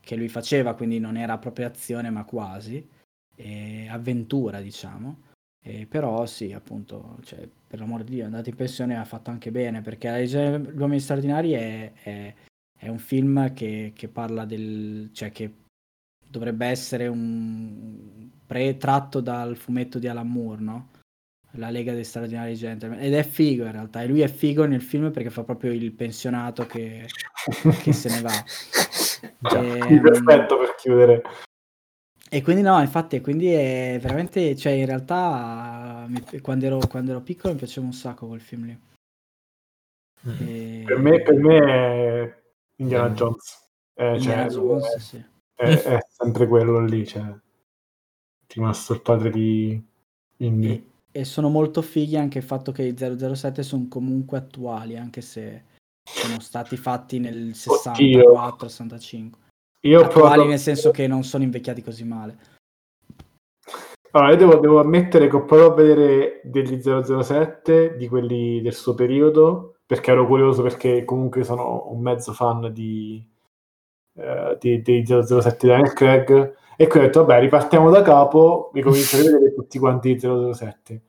che 0.00 0.16
lui 0.16 0.28
faceva, 0.30 0.74
quindi 0.74 0.98
non 0.98 1.16
era 1.18 1.36
proprio 1.36 1.66
azione, 1.66 2.08
ma 2.08 2.24
quasi, 2.24 2.88
e 3.34 3.88
avventura, 3.90 4.60
diciamo. 4.62 5.24
E 5.62 5.86
però 5.86 6.24
sì, 6.24 6.52
appunto, 6.52 7.18
cioè, 7.24 7.46
per 7.66 7.78
l'amor 7.80 8.04
di 8.04 8.14
Dio, 8.14 8.22
è 8.22 8.26
andato 8.26 8.48
in 8.48 8.56
pensione 8.56 8.94
e 8.94 8.96
ha 8.96 9.04
fatto 9.04 9.28
anche 9.30 9.50
bene, 9.50 9.82
perché 9.82 10.08
La 10.08 10.16
leggenda 10.16 10.56
degli 10.70 10.78
uomini 10.80 11.00
straordinari 11.00 11.52
è, 11.52 11.92
è- 11.92 12.34
è 12.80 12.88
un 12.88 12.98
film 12.98 13.52
che, 13.52 13.92
che 13.94 14.08
parla 14.08 14.44
del... 14.46 15.10
cioè 15.12 15.30
che 15.30 15.52
dovrebbe 16.26 16.66
essere 16.66 17.06
un 17.08 18.30
pre 18.46 18.76
tratto 18.78 19.20
dal 19.20 19.56
fumetto 19.56 19.98
di 19.98 20.08
Alan 20.08 20.28
Moore, 20.28 20.62
no? 20.62 20.88
La 21.52 21.70
Lega 21.70 21.92
dei 21.92 22.04
Straordinari 22.04 22.54
Gentleman. 22.54 23.00
Ed 23.00 23.14
è 23.14 23.22
figo 23.22 23.64
in 23.64 23.72
realtà, 23.72 24.02
e 24.02 24.06
lui 24.06 24.20
è 24.20 24.28
figo 24.28 24.64
nel 24.66 24.82
film 24.82 25.10
perché 25.10 25.30
fa 25.30 25.44
proprio 25.44 25.72
il 25.72 25.92
pensionato 25.92 26.66
che, 26.66 27.06
che 27.82 27.92
se 27.92 28.08
ne 28.10 28.20
va. 28.20 28.32
Già, 29.40 29.62
Ehm, 29.62 30.00
perfetto 30.00 30.58
per 30.58 30.74
chiudere. 30.76 31.22
E 32.30 32.42
quindi 32.42 32.60
no, 32.62 32.78
infatti, 32.80 33.20
quindi 33.22 33.50
è 33.50 33.98
veramente, 34.00 34.54
cioè 34.54 34.72
in 34.72 34.84
realtà 34.86 36.04
mi- 36.08 36.40
quando, 36.40 36.66
ero, 36.66 36.78
quando 36.88 37.12
ero 37.12 37.20
piccolo 37.22 37.54
mi 37.54 37.58
piaceva 37.58 37.86
un 37.86 37.92
sacco 37.94 38.26
quel 38.26 38.40
film 38.40 38.66
lì. 38.66 38.78
Mm. 40.28 40.46
E- 40.48 40.82
Per 40.84 40.98
me, 40.98 41.22
per 41.22 41.34
me 41.34 41.58
è 41.58 42.42
Indiana. 42.76 43.08
Jones. 43.14 43.70
Eh, 43.94 44.16
Indiana 44.16 44.48
cioè, 44.50 44.60
Jones, 44.60 44.96
sì. 44.96 45.24
è, 45.54 45.64
è 45.82 45.98
sempre 46.10 46.46
quello 46.46 46.80
lì. 46.84 47.06
Cioè, 47.06 47.22
è 47.22 47.34
rimasto 48.54 48.92
il 48.92 49.00
padre 49.00 49.30
di 49.30 49.82
Indy. 50.36 50.90
E, 51.18 51.24
sono 51.24 51.48
molto 51.48 51.82
fighi 51.82 52.16
anche 52.16 52.38
il 52.38 52.44
fatto 52.44 52.70
che 52.70 52.84
i 52.84 52.96
007 52.96 53.64
sono 53.64 53.86
comunque 53.88 54.38
attuali, 54.38 54.96
anche 54.96 55.20
se 55.20 55.64
sono 56.08 56.38
stati 56.38 56.76
fatti 56.76 57.18
nel 57.18 57.48
64-65. 57.48 59.30
Io 59.80 60.00
Attuali 60.00 60.10
provato... 60.10 60.44
nel 60.44 60.58
senso 60.60 60.92
che 60.92 61.08
non 61.08 61.24
sono 61.24 61.42
invecchiati 61.42 61.82
così 61.82 62.04
male. 62.04 62.38
Allora, 64.12 64.30
io 64.30 64.36
devo, 64.36 64.56
devo 64.58 64.80
ammettere 64.80 65.28
che 65.28 65.34
ho 65.34 65.44
provato 65.44 65.72
a 65.72 65.74
vedere 65.74 66.40
degli 66.44 66.80
007 66.80 67.96
di 67.96 68.06
quelli 68.06 68.60
del 68.62 68.74
suo 68.74 68.94
periodo 68.94 69.78
perché 69.84 70.12
ero 70.12 70.24
curioso 70.24 70.62
perché 70.62 71.04
comunque 71.04 71.42
sono 71.42 71.88
un 71.90 72.00
mezzo 72.00 72.32
fan 72.32 72.72
di, 72.72 73.26
eh, 74.14 74.56
di- 74.60 74.82
dei 74.82 75.04
007 75.04 75.56
di 75.60 75.66
Daniel 75.66 75.92
Craig 75.94 76.56
e 76.76 76.86
qui 76.86 77.00
ho 77.00 77.02
detto 77.02 77.24
vabbè 77.24 77.40
ripartiamo 77.40 77.90
da 77.90 78.02
capo 78.02 78.70
mi 78.72 78.82
comincio 78.82 79.16
a 79.16 79.22
vedere 79.22 79.54
tutti 79.54 79.78
quanti 79.78 80.10
i 80.10 80.18
007 80.18 81.02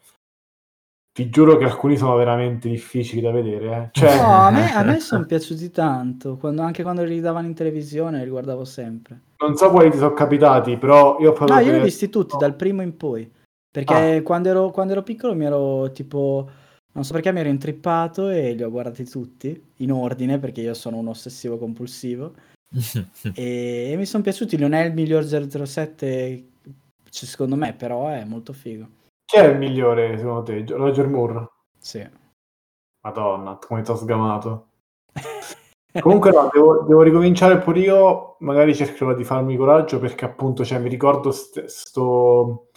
ti 1.23 1.29
giuro 1.29 1.57
che 1.57 1.65
alcuni 1.65 1.97
sono 1.97 2.15
veramente 2.15 2.69
difficili 2.69 3.21
da 3.21 3.31
vedere 3.31 3.65
eh. 3.67 3.89
cioè, 3.91 4.15
No, 4.15 4.45
a 4.45 4.51
me, 4.51 4.73
a 4.73 4.83
me 4.83 4.99
sono 5.01 5.25
piaciuti 5.25 5.69
tanto, 5.71 6.37
quando- 6.37 6.61
anche 6.61 6.83
quando 6.83 7.03
li 7.03 7.19
davano 7.19 7.47
in 7.47 7.53
televisione 7.53 8.23
li 8.23 8.29
guardavo 8.29 8.63
sempre. 8.65 9.21
non 9.39 9.55
so 9.55 9.69
quali 9.69 9.91
ti 9.91 9.97
sono 9.97 10.13
capitati 10.13 10.77
però 10.77 11.17
io 11.19 11.31
ho 11.31 11.33
provato 11.33 11.59
No, 11.59 11.65
io 11.65 11.73
li 11.73 11.79
ho 11.79 11.83
visti 11.83 12.09
tutti, 12.09 12.37
dal 12.37 12.55
primo 12.55 12.81
in 12.81 12.95
poi. 12.95 13.29
Perché 13.71 14.21
quando, 14.23 14.49
ero, 14.49 14.71
quando 14.71 14.93
ero 14.93 15.03
piccolo 15.03 15.35
mi 15.35 15.45
ero 15.45 15.91
tipo... 15.91 16.49
Non 16.91 17.03
so 17.03 17.13
perché 17.13 17.31
mi 17.31 17.39
ero 17.39 17.49
intrippato 17.49 18.29
e 18.29 18.53
li 18.53 18.63
ho 18.63 18.71
guardati 18.71 19.07
tutti, 19.07 19.71
in 19.77 19.91
ordine, 19.91 20.39
perché 20.39 20.61
io 20.61 20.73
sono 20.73 20.97
un 20.97 21.07
ossessivo 21.07 21.57
compulsivo. 21.57 22.33
E, 23.33 23.89
e 23.91 23.95
mi 23.95 24.05
sono 24.05 24.23
piaciuti. 24.23 24.57
Non 24.57 24.73
è 24.73 24.83
il 24.85 24.93
miglior 24.93 25.23
007, 25.23 26.47
cioè, 27.09 27.29
secondo 27.29 27.55
me, 27.55 27.73
però 27.73 28.07
è 28.07 28.23
molto 28.25 28.53
figo. 28.53 28.87
Chi 29.29 29.37
è 29.37 29.45
il 29.45 29.59
migliore 29.59 30.17
secondo 30.17 30.41
te? 30.41 30.65
Roger 30.67 31.07
Moore? 31.07 31.51
Sì. 31.77 32.03
Madonna, 33.01 33.59
come 33.61 33.83
ti 33.83 33.91
ho 33.91 33.95
sgamato 33.95 34.69
Comunque 36.01 36.31
no, 36.31 36.49
devo, 36.51 36.81
devo 36.87 37.03
ricominciare 37.03 37.59
pure 37.59 37.79
io, 37.79 38.35
magari 38.39 38.73
cercherò 38.73 39.13
di 39.13 39.23
farmi 39.23 39.55
coraggio 39.55 39.99
perché 39.99 40.25
appunto 40.25 40.65
cioè, 40.65 40.79
mi 40.79 40.89
ricordo 40.89 41.29
st- 41.31 41.65
sto, 41.65 42.69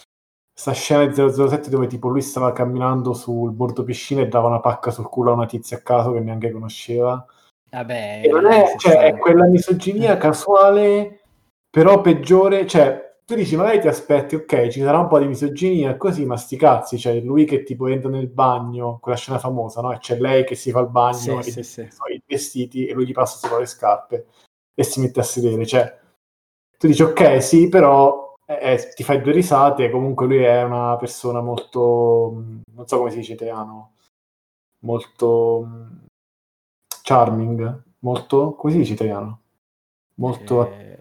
sta 0.53 0.71
scena 0.73 1.07
di 1.07 1.13
007 1.15 1.71
dove 1.71 1.87
tipo 1.87 2.07
lui 2.07 2.21
stava 2.21 2.51
camminando 2.51 3.13
sul 3.13 3.51
bordo 3.51 3.83
piscina 3.83 4.21
e 4.21 4.27
dava 4.27 4.47
una 4.47 4.59
pacca 4.59 4.91
sul 4.91 5.09
culo 5.09 5.31
a 5.31 5.33
una 5.33 5.47
tizia 5.47 5.77
a 5.77 5.81
caso 5.81 6.11
che 6.11 6.19
neanche 6.19 6.51
conosceva. 6.51 7.25
Vabbè, 7.71 8.21
E 8.25 8.29
non 8.29 8.45
è, 8.45 8.75
cioè, 8.77 9.11
è 9.11 9.17
quella 9.17 9.45
misoginia 9.45 10.17
casuale, 10.17 11.21
però 11.67 12.01
peggiore, 12.01 12.67
cioè 12.67 13.12
tu 13.25 13.35
dici 13.35 13.55
magari 13.55 13.79
ti 13.79 13.87
aspetti, 13.87 14.35
ok, 14.35 14.67
ci 14.67 14.81
sarà 14.81 14.99
un 14.99 15.07
po' 15.07 15.19
di 15.19 15.27
misoginia 15.27 15.95
così, 15.95 16.25
ma 16.25 16.35
sti 16.35 16.57
cazzi, 16.57 16.97
cioè 16.97 17.19
lui 17.21 17.45
che 17.45 17.63
tipo 17.63 17.87
entra 17.87 18.09
nel 18.09 18.27
bagno, 18.27 18.99
quella 18.99 19.17
scena 19.17 19.39
famosa, 19.39 19.81
no? 19.81 19.93
E 19.93 19.99
c'è 19.99 20.17
lei 20.19 20.43
che 20.43 20.55
si 20.55 20.71
fa 20.71 20.81
il 20.81 20.89
bagno 20.89 21.41
Sì, 21.41 21.49
e 21.49 21.51
sì, 21.51 21.63
sì. 21.63 21.81
i 21.81 22.21
vestiti 22.25 22.85
e 22.85 22.93
lui 22.93 23.05
gli 23.05 23.13
passa 23.13 23.37
sopra 23.37 23.59
le 23.59 23.65
scarpe 23.65 24.27
e 24.73 24.83
si 24.83 24.99
mette 24.99 25.21
a 25.21 25.23
sedere, 25.23 25.65
cioè 25.65 25.99
tu 26.77 26.87
dici 26.87 27.01
ok, 27.03 27.41
sì, 27.41 27.69
però 27.69 28.35
eh, 28.45 28.73
eh, 28.73 28.93
ti 28.93 29.03
fai 29.03 29.21
due 29.21 29.31
risate, 29.31 29.89
comunque 29.89 30.25
lui 30.25 30.43
è 30.43 30.63
una 30.63 30.97
persona 30.97 31.39
molto, 31.39 32.31
mh, 32.35 32.61
non 32.73 32.87
so 32.87 32.97
come 32.97 33.09
si 33.11 33.17
dice 33.17 33.33
italiano, 33.33 33.93
molto 34.79 35.61
mh, 35.61 36.05
charming, 37.03 37.83
molto, 37.99 38.53
come 38.53 38.73
si 38.73 38.79
dice 38.79 38.93
italiano? 38.93 39.39
Molto... 40.15 40.71
Eh, 40.71 40.93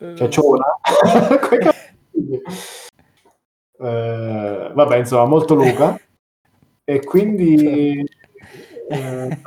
eh, 0.08 1.70
dice? 2.10 2.42
Eh, 3.78 4.70
vabbè, 4.74 4.96
insomma, 4.96 5.24
molto 5.26 5.54
Luca. 5.54 5.98
E 6.84 7.04
quindi... 7.04 8.04
eh, 8.88 9.38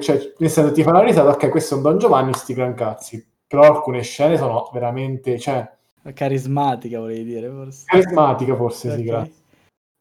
cioè, 0.00 0.32
nel 0.38 0.50
senso, 0.50 0.72
ti 0.72 0.82
fa 0.82 0.90
una 0.90 1.02
risata, 1.02 1.30
ok, 1.30 1.48
questo 1.48 1.74
è 1.74 1.76
un 1.76 1.82
Don 1.82 1.98
Giovanni, 1.98 2.32
sti 2.32 2.54
gran 2.54 2.74
cazzi. 2.74 3.26
Però 3.46 3.62
alcune 3.62 4.02
scene 4.02 4.36
sono 4.36 4.70
veramente, 4.72 5.38
cioè, 5.38 5.68
Carismatica, 6.14 6.98
volevi 6.98 7.24
dire, 7.24 7.48
forse. 7.48 7.84
carismatica 7.86 8.56
forse, 8.56 8.90
sì, 8.90 8.98
Ok. 9.00 9.04
grazie. 9.04 9.34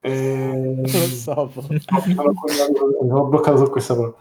Eh, 0.04 0.52
Non 0.54 0.82
lo 0.82 0.88
so. 0.88 1.52
sono, 1.52 1.52
sono 3.00 3.26
bloccato 3.26 3.58
su 3.58 3.70
questa 3.70 3.94
parola. 3.94 4.16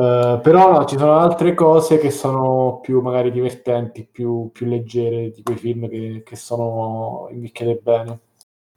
Eh, 0.00 0.40
però 0.42 0.72
no, 0.72 0.84
ci 0.86 0.96
sono 0.96 1.18
altre 1.18 1.52
cose 1.52 1.98
che 1.98 2.10
sono 2.10 2.80
più 2.80 3.02
magari 3.02 3.30
divertenti, 3.30 4.08
più, 4.10 4.50
più 4.50 4.64
leggere 4.66 5.30
di 5.30 5.42
quei 5.42 5.58
film 5.58 5.88
che, 5.90 6.22
che 6.24 6.36
sono 6.36 7.28
invecchiate 7.30 7.80
bene. 7.82 8.20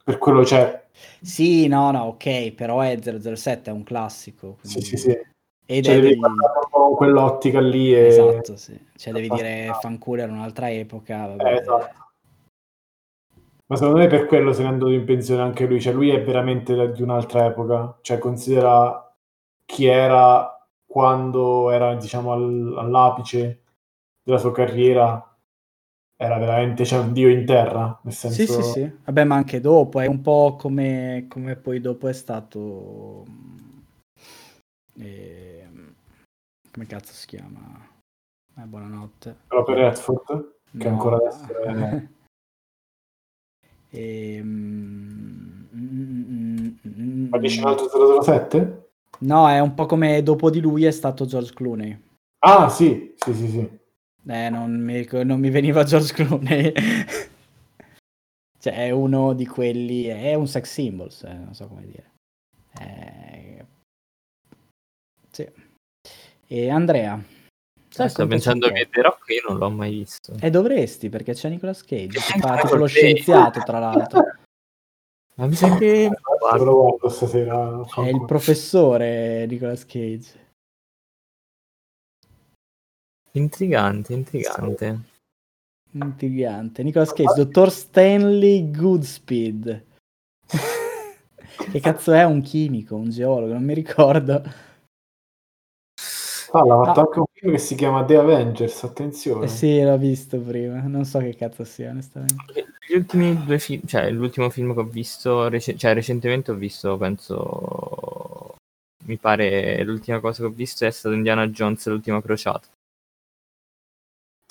Per 0.04 0.18
quello 0.18 0.44
c'è. 0.44 0.86
Sì, 1.22 1.68
no, 1.68 1.92
no, 1.92 2.04
ok, 2.04 2.52
però 2.52 2.82
è 2.82 3.00
007, 3.00 3.70
è 3.70 3.74
un 3.74 3.84
classico. 3.84 4.58
Sì, 4.64 4.74
quindi- 4.74 4.90
sì, 4.90 4.98
sì. 4.98 5.32
Ed 5.66 5.86
Cioè, 5.86 5.96
è 5.96 6.00
devi 6.02 6.20
con 6.20 6.94
quell'ottica 6.94 7.62
lì. 7.62 7.94
E... 7.96 8.08
Esatto, 8.08 8.58
sì. 8.58 8.78
Cioè 8.98 9.14
devi 9.14 9.30
dire 9.30 9.72
fanculo 9.80 10.24
era 10.24 10.32
un'altra 10.32 10.70
epoca. 10.70 11.28
vabbè. 11.28 11.44
Eh, 11.44 11.56
esatto. 11.56 12.02
Ma 13.68 13.78
secondo 13.78 14.00
me 14.00 14.08
per 14.08 14.26
quello 14.26 14.52
se 14.52 14.62
n'è 14.62 14.68
andato 14.68 14.92
in 14.92 15.06
pensione 15.06 15.42
anche 15.42 15.66
lui. 15.66 15.80
Cioè, 15.80 15.94
lui 15.94 16.10
è 16.10 16.22
veramente 16.22 16.92
di 16.92 17.02
un'altra 17.02 17.46
epoca. 17.46 17.98
Cioè, 18.02 18.18
considera 18.18 19.10
chi 19.66 19.86
era 19.86 20.53
quando 20.94 21.72
era, 21.72 21.96
diciamo, 21.96 22.34
al- 22.34 22.76
all'apice 22.78 23.64
della 24.22 24.38
sua 24.38 24.52
carriera. 24.52 25.28
Era 26.16 26.38
veramente 26.38 26.86
cioè, 26.86 27.00
un 27.00 27.14
dio 27.14 27.30
in 27.30 27.48
terra. 27.48 28.00
Nel 28.04 28.14
senso... 28.14 28.46
Sì, 28.46 28.62
sì, 28.62 28.62
sì. 28.62 28.92
Vabbè, 29.04 29.24
ma 29.24 29.34
anche 29.34 29.60
dopo 29.60 30.00
è 30.00 30.06
un 30.06 30.22
po' 30.22 30.56
come, 30.56 31.26
come 31.28 31.56
poi 31.56 31.82
dopo 31.82 32.08
è 32.08 32.14
stato... 32.14 33.26
ehm, 35.00 35.96
come 36.72 36.86
cazzo 36.86 37.14
si 37.14 37.26
chiama? 37.26 37.60
Eh, 38.56 38.62
buonanotte. 38.62 39.36
Per 39.48 39.64
Redford, 39.76 40.58
che 40.78 40.88
No. 40.88 40.94
ancora 40.94 41.16
adesso 41.16 41.60
è... 41.64 42.08
Ehm, 43.96 45.68
mm, 45.76 45.86
mm, 45.86 46.78
mm, 46.88 47.28
Ma 47.30 47.38
dici 47.40 47.60
un 47.60 47.66
altro 47.66 47.88
007? 48.22 48.83
No, 49.20 49.50
è 49.50 49.60
un 49.60 49.74
po' 49.74 49.86
come 49.86 50.22
dopo 50.24 50.50
di 50.50 50.60
lui 50.60 50.86
è 50.86 50.92
stato 50.92 51.26
George 51.26 51.54
Clooney. 51.54 52.02
Ah, 52.40 52.70
sì, 52.70 53.14
sì, 53.16 53.34
sì, 53.34 53.48
sì. 53.48 53.80
Eh, 54.28 54.50
non 54.50 54.72
mi, 54.72 55.08
non 55.24 55.40
mi 55.40 55.50
veniva 55.50 55.84
George 55.84 56.14
Clooney. 56.14 56.74
cioè, 58.60 58.74
è 58.74 58.90
uno 58.90 59.34
di 59.34 59.46
quelli... 59.46 60.06
È 60.06 60.34
un 60.34 60.48
sex 60.48 60.70
symbol, 60.70 61.10
eh, 61.24 61.34
non 61.34 61.54
so 61.54 61.68
come 61.68 61.86
dire. 61.86 62.12
Eh, 62.80 63.66
Sì. 65.32 65.50
E 66.48 66.70
Andrea? 66.70 67.22
sai 67.94 68.10
Sto 68.10 68.26
pensando 68.26 68.72
che 68.72 68.90
The 68.90 69.02
Rock 69.04 69.30
io 69.30 69.44
non 69.48 69.58
l'ho 69.60 69.70
mai 69.70 69.92
visto. 69.92 70.34
E 70.40 70.50
dovresti, 70.50 71.10
perché 71.10 71.34
c'è 71.34 71.48
Nicolas 71.50 71.84
Cage, 71.84 72.20
che 72.34 72.40
fa 72.40 72.58
Eh, 72.58 72.62
tipo 72.62 72.76
lo 72.76 72.88
scienziato, 72.88 73.62
tra 73.62 73.80
l'altro. 73.80 74.24
Ma 75.36 75.48
mi 75.48 75.56
sa 75.56 75.76
che... 75.78 76.10
Lo 76.58 76.76
guardo 76.76 77.10
stasera. 77.10 77.84
È 77.96 78.08
il 78.08 78.24
professore 78.26 79.46
Nicolas 79.48 79.86
Cage. 79.86 80.42
Intrigante, 83.32 84.14
intrigante. 84.14 85.00
Intrigante. 85.94 86.84
Nicolas 86.84 87.14
Cage, 87.14 87.34
dottor 87.36 87.72
Stanley 87.72 88.70
Goodspeed. 88.70 89.86
che 91.72 91.80
cazzo 91.80 92.12
è 92.12 92.24
un 92.24 92.42
chimico, 92.42 92.96
un 92.96 93.10
geologo? 93.10 93.54
Non 93.54 93.64
mi 93.64 93.74
ricordo. 93.74 94.44
Ah, 96.56 96.64
l'ha 96.64 96.84
fatto 96.86 97.00
No. 97.00 97.08
anche 97.08 97.20
un 97.20 97.26
film 97.34 97.52
che 97.54 97.58
si 97.58 97.74
chiama 97.76 98.06
The 98.06 98.16
Avengers, 98.18 98.84
attenzione. 98.84 99.46
Eh 99.46 99.48
sì, 99.48 99.82
l'ho 99.82 99.98
visto 99.98 100.40
prima. 100.40 100.82
Non 100.82 101.04
so 101.04 101.18
che 101.18 101.36
cazzo 101.36 101.64
sia, 101.64 101.90
onestamente. 101.90 102.36
Gli 102.88 102.94
ultimi 102.96 103.44
due 103.44 103.58
film, 103.58 103.82
cioè 103.88 104.12
l'ultimo 104.12 104.52
film 104.52 104.74
che 104.74 104.80
ho 104.82 104.84
visto, 104.84 105.48
rec- 105.48 105.76
cioè 105.76 105.94
recentemente 105.96 106.52
ho 106.52 106.56
visto, 106.56 106.96
penso, 106.98 108.56
mi 109.06 109.18
pare 109.18 109.84
l'ultima 109.84 110.20
cosa 110.20 110.42
che 110.42 110.48
ho 110.48 110.52
visto 110.52 110.86
è 110.86 110.92
stato 110.92 111.16
Indiana 111.16 111.48
Jones, 111.48 111.88
l'ultima 111.88 112.22
crociata. 112.22 112.68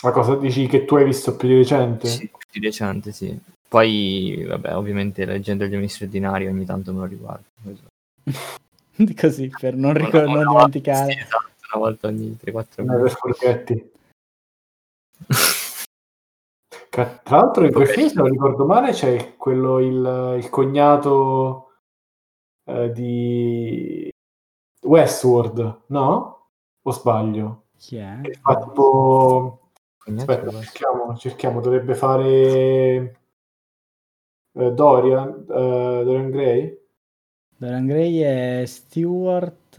Ma 0.02 0.10
cosa 0.10 0.34
dici 0.34 0.66
che 0.66 0.84
tu 0.84 0.96
hai 0.96 1.04
visto 1.04 1.36
più 1.36 1.46
di 1.46 1.54
recente? 1.58 2.08
Sì, 2.08 2.28
più 2.50 2.60
recente, 2.60 3.12
sì. 3.12 3.38
Poi, 3.68 4.44
vabbè, 4.44 4.76
ovviamente 4.76 5.24
la 5.24 5.32
leggenda 5.32 5.62
degli 5.64 5.74
uomini 5.74 5.88
straordinari 5.88 6.48
ogni 6.48 6.64
tanto 6.64 6.92
me 6.92 6.98
lo 6.98 7.04
riguardo. 7.06 7.44
Così, 9.16 9.48
per 9.60 9.76
non, 9.76 9.94
ricor- 9.94 10.26
non 10.26 10.48
dimenticare. 10.48 11.12
sì, 11.12 11.18
esatto, 11.18 11.50
una 11.72 11.87
volta 11.87 12.08
ogni 12.08 12.37
3-4 12.42 12.85
Never 12.85 13.02
mesi. 13.02 13.14
forgetti. 13.16 13.92
Ca- 16.90 17.18
Tra 17.22 17.37
l'altro 17.37 17.64
in 17.64 17.72
quel 17.72 17.87
film, 17.88 18.08
se 18.08 18.14
non 18.14 18.28
ricordo 18.28 18.66
male, 18.66 18.92
c'è 18.92 19.37
quello, 19.37 19.78
il, 19.78 20.37
il 20.38 20.48
cognato 20.50 21.72
eh, 22.64 22.92
di 22.92 24.11
Westworld, 24.82 25.82
no? 25.87 26.48
O 26.82 26.90
sbaglio? 26.90 27.64
Chi 27.76 27.96
è? 27.96 28.18
Che 28.22 28.32
fa 28.35 28.58
tipo... 28.58 29.58
Aspetta, 30.04 30.50
cerchiamo, 30.50 31.16
cerchiamo, 31.16 31.61
dovrebbe 31.61 31.94
fare 31.94 32.24
eh, 34.54 34.70
Dorian, 34.72 35.44
eh, 35.48 36.02
Dorian 36.04 36.30
Gray? 36.30 36.80
Dorian 37.56 37.87
Gray 37.87 38.18
è 38.18 38.66
Stewart 38.66 39.76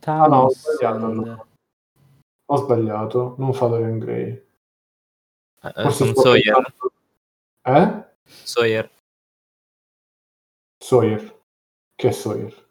eh, 0.00 0.10
Ah 0.10 0.26
no, 0.26 0.42
ho 0.42 0.50
sbagliato. 0.50 1.46
Ho 2.46 2.56
sbagliato, 2.56 3.34
non 3.38 3.52
fa 3.52 3.66
Dorian 3.68 3.98
Gray. 3.98 4.48
Eh, 5.62 5.72
eh, 5.76 5.82
Forse 5.82 6.14
Sawyer. 6.14 6.74
Eh? 7.62 8.04
Sawyer. 8.24 8.90
Sawyer. 10.78 11.38
Che 11.94 12.08
è 12.08 12.12
Sawyer? 12.12 12.68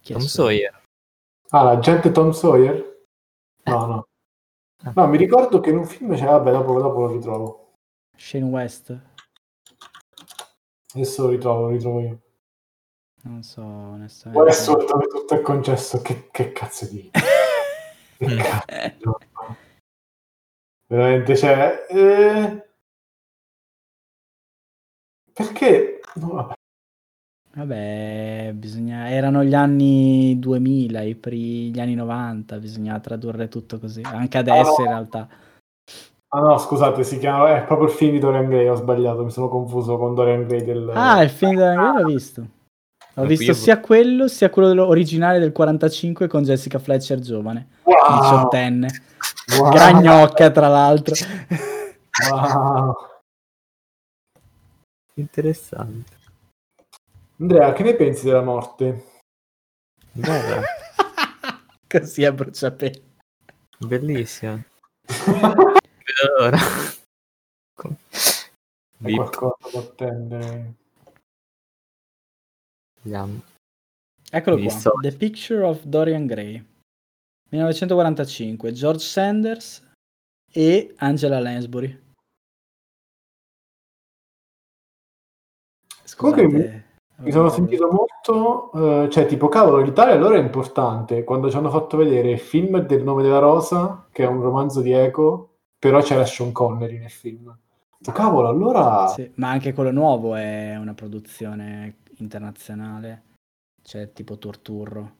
Chi 0.00 0.12
è 0.12 0.16
Tom 0.16 0.24
suo? 0.26 0.44
Sawyer. 0.44 0.80
Ah, 1.50 1.62
l'agente 1.64 2.10
Tom 2.12 2.30
Sawyer? 2.30 3.04
No, 3.64 3.86
no. 3.86 4.06
Ah. 4.84 4.92
No, 4.96 5.06
mi 5.08 5.16
ricordo 5.16 5.60
che 5.60 5.70
in 5.70 5.78
un 5.78 5.86
film 5.86 6.14
c'è, 6.14 6.24
vabbè, 6.24 6.50
dopo, 6.50 6.80
dopo 6.80 7.00
lo 7.00 7.12
ritrovo. 7.12 7.74
Shane 8.16 8.44
West? 8.44 8.98
Adesso 10.94 11.22
lo 11.22 11.28
ritrovo, 11.28 11.60
lo 11.62 11.68
ritrovo 11.68 12.00
io. 12.00 12.20
Non 13.24 13.42
so, 13.44 13.62
onestamente. 13.62 14.42
Westworld 14.44 14.88
dove 14.88 15.06
tutto 15.06 15.34
è 15.34 15.40
concesso, 15.40 16.02
che, 16.02 16.28
che 16.30 16.52
cazzo 16.52 16.86
di... 16.86 17.10
Che 18.22 18.36
cazzo. 18.36 19.18
Veramente, 20.86 21.36
cioè... 21.36 21.86
eh, 21.88 22.66
Perché... 25.32 26.00
no, 26.16 26.28
vabbè. 26.28 26.54
Vabbè, 27.54 28.52
bisogna... 28.54 29.08
erano 29.10 29.44
gli 29.44 29.54
anni 29.54 30.38
2000, 30.38 31.02
i 31.02 31.14
pri- 31.14 31.70
gli 31.70 31.80
anni 31.80 31.94
90, 31.94 32.58
bisogna 32.58 32.98
tradurre 32.98 33.48
tutto 33.48 33.78
così. 33.78 34.02
Anche 34.04 34.38
adesso 34.38 34.78
no. 34.78 34.84
in 34.84 34.90
realtà. 34.90 35.28
Ah 36.28 36.40
no, 36.40 36.58
scusate, 36.58 37.04
si 37.04 37.18
chiama... 37.18 37.56
È 37.56 37.64
proprio 37.64 37.88
il 37.88 37.94
film 37.94 38.12
di 38.12 38.18
Dorian 38.18 38.48
Gray, 38.48 38.66
ho 38.66 38.74
sbagliato, 38.74 39.22
mi 39.22 39.30
sono 39.30 39.48
confuso 39.48 39.96
con 39.96 40.14
Dorian 40.14 40.46
Gray 40.46 40.64
del... 40.64 40.90
Ah, 40.92 41.22
il 41.22 41.30
film 41.30 41.50
di 41.52 41.56
Dorian 41.56 41.76
Gray 41.76 42.02
l'ho 42.02 42.08
visto. 42.08 42.46
Ho 43.14 43.24
visto 43.26 43.44
io- 43.44 43.54
sia 43.54 43.78
quello, 43.80 44.26
sia 44.28 44.48
quello 44.50 44.68
dello- 44.68 44.86
originale 44.86 45.38
del 45.38 45.52
45 45.52 46.28
con 46.28 46.42
Jessica 46.42 46.78
Fletcher 46.78 47.18
giovane, 47.20 47.68
Wow! 47.82 48.20
diciottenne. 48.20 48.88
Wow! 49.58 49.70
Gragnocca, 49.70 50.50
tra 50.50 50.68
l'altro. 50.68 51.14
Wow! 52.30 52.94
Interessante. 55.14 56.10
Andrea, 57.38 57.72
che 57.72 57.82
ne 57.82 57.94
pensi 57.94 58.24
della 58.24 58.42
morte? 58.42 59.04
Bella, 60.12 60.62
Così 61.88 62.24
a 62.24 62.32
bruciapelo. 62.32 63.00
bellissima. 63.78 64.62
Vedo 65.06 66.38
l'ora. 66.38 66.58
Com- 67.74 67.96
È 68.10 68.48
Bip, 68.96 69.16
qualcosa 69.16 69.56
da 69.72 69.78
attendere. 69.80 70.74
Vediamo. 73.02 73.42
Eccolo 74.30 74.56
Mi 74.56 74.66
qua. 74.66 74.92
The 75.00 75.16
Picture 75.16 75.62
of 75.62 75.82
Dorian 75.84 76.26
Gray. 76.26 76.64
1945. 77.50 78.72
George 78.72 79.04
Sanders 79.04 79.86
e 80.50 80.94
Angela 80.96 81.38
Lansbury. 81.38 82.00
Scusate, 86.04 86.84
Mi 87.16 87.30
sono 87.30 87.48
sentito 87.48 87.88
molto, 87.90 89.04
eh, 89.04 89.10
cioè 89.10 89.26
tipo 89.26 89.48
cavolo, 89.48 89.80
l'Italia 89.80 90.14
allora 90.14 90.36
è 90.36 90.40
importante 90.40 91.24
quando 91.24 91.50
ci 91.50 91.56
hanno 91.56 91.70
fatto 91.70 91.96
vedere 91.96 92.32
il 92.32 92.38
film 92.38 92.80
del 92.80 93.02
nome 93.02 93.22
della 93.22 93.38
rosa, 93.38 94.08
che 94.10 94.24
è 94.24 94.26
un 94.26 94.42
romanzo 94.42 94.80
di 94.80 94.92
Eco, 94.92 95.58
però 95.78 96.02
c'era 96.02 96.24
Sean 96.26 96.52
Connery 96.52 96.98
nel 96.98 97.10
film. 97.10 97.56
Cavolo, 98.12 98.48
allora 98.48 99.06
Sì, 99.08 99.30
ma 99.36 99.50
anche 99.50 99.72
quello 99.72 99.92
nuovo 99.92 100.34
è 100.34 100.76
una 100.76 100.92
produzione 100.92 101.98
internazionale. 102.22 103.30
C'è 103.82 104.12
tipo 104.12 104.38
Torturro. 104.38 105.16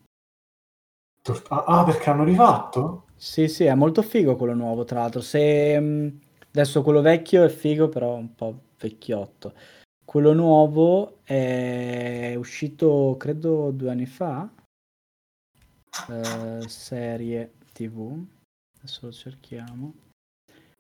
ah, 1.48 1.64
ah, 1.66 1.84
perché 1.84 2.10
hanno 2.10 2.24
rifatto? 2.24 3.06
Sì, 3.16 3.48
sì, 3.48 3.64
è 3.64 3.74
molto 3.74 4.02
figo 4.02 4.36
quello 4.36 4.54
nuovo, 4.54 4.84
tra 4.84 5.00
l'altro. 5.00 5.20
Se 5.20 5.78
mh, 5.78 6.20
adesso 6.48 6.82
quello 6.82 7.00
vecchio 7.00 7.44
è 7.44 7.48
figo, 7.48 7.88
però 7.88 8.14
un 8.14 8.34
po' 8.34 8.58
vecchiotto. 8.78 9.54
Quello 10.04 10.32
nuovo 10.32 11.18
è 11.24 12.34
uscito, 12.36 13.16
credo, 13.18 13.70
due 13.70 13.90
anni 13.90 14.06
fa. 14.06 14.50
Eh, 16.08 16.68
serie 16.68 17.52
TV. 17.72 18.24
Adesso 18.78 19.06
lo 19.06 19.12
cerchiamo. 19.12 19.94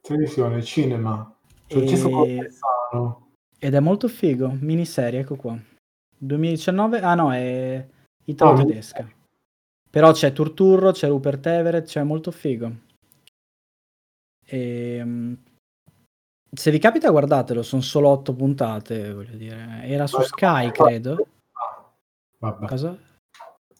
Televisione, 0.00 0.62
cinema. 0.62 1.34
E- 1.66 1.74
Francesco 1.74 2.10
Cortesano. 2.10 3.30
Ed 3.58 3.74
è 3.74 3.80
molto 3.80 4.08
figo. 4.08 4.50
Miniserie, 4.60 5.20
ecco 5.20 5.36
qua. 5.36 5.56
2019? 6.26 7.00
Ah 7.00 7.14
no, 7.14 7.32
è 7.32 7.84
italo-tedesca. 8.24 9.10
Però 9.90 10.12
c'è 10.12 10.32
Turturro, 10.32 10.92
c'è 10.92 11.08
Rupert 11.08 11.44
Everett, 11.46 11.86
c'è 11.86 12.02
molto 12.02 12.30
figo. 12.30 12.72
E, 14.44 15.36
se 16.54 16.70
vi 16.70 16.78
capita 16.78 17.10
guardatelo, 17.10 17.62
sono 17.62 17.82
solo 17.82 18.08
otto 18.08 18.34
puntate, 18.34 19.12
voglio 19.12 19.36
dire. 19.36 19.80
Era 19.82 20.06
su 20.06 20.20
Sky, 20.22 20.70
credo. 20.70 21.26
Ah, 21.52 21.92
Vabbè. 22.38 22.66
Cosa? 22.66 22.96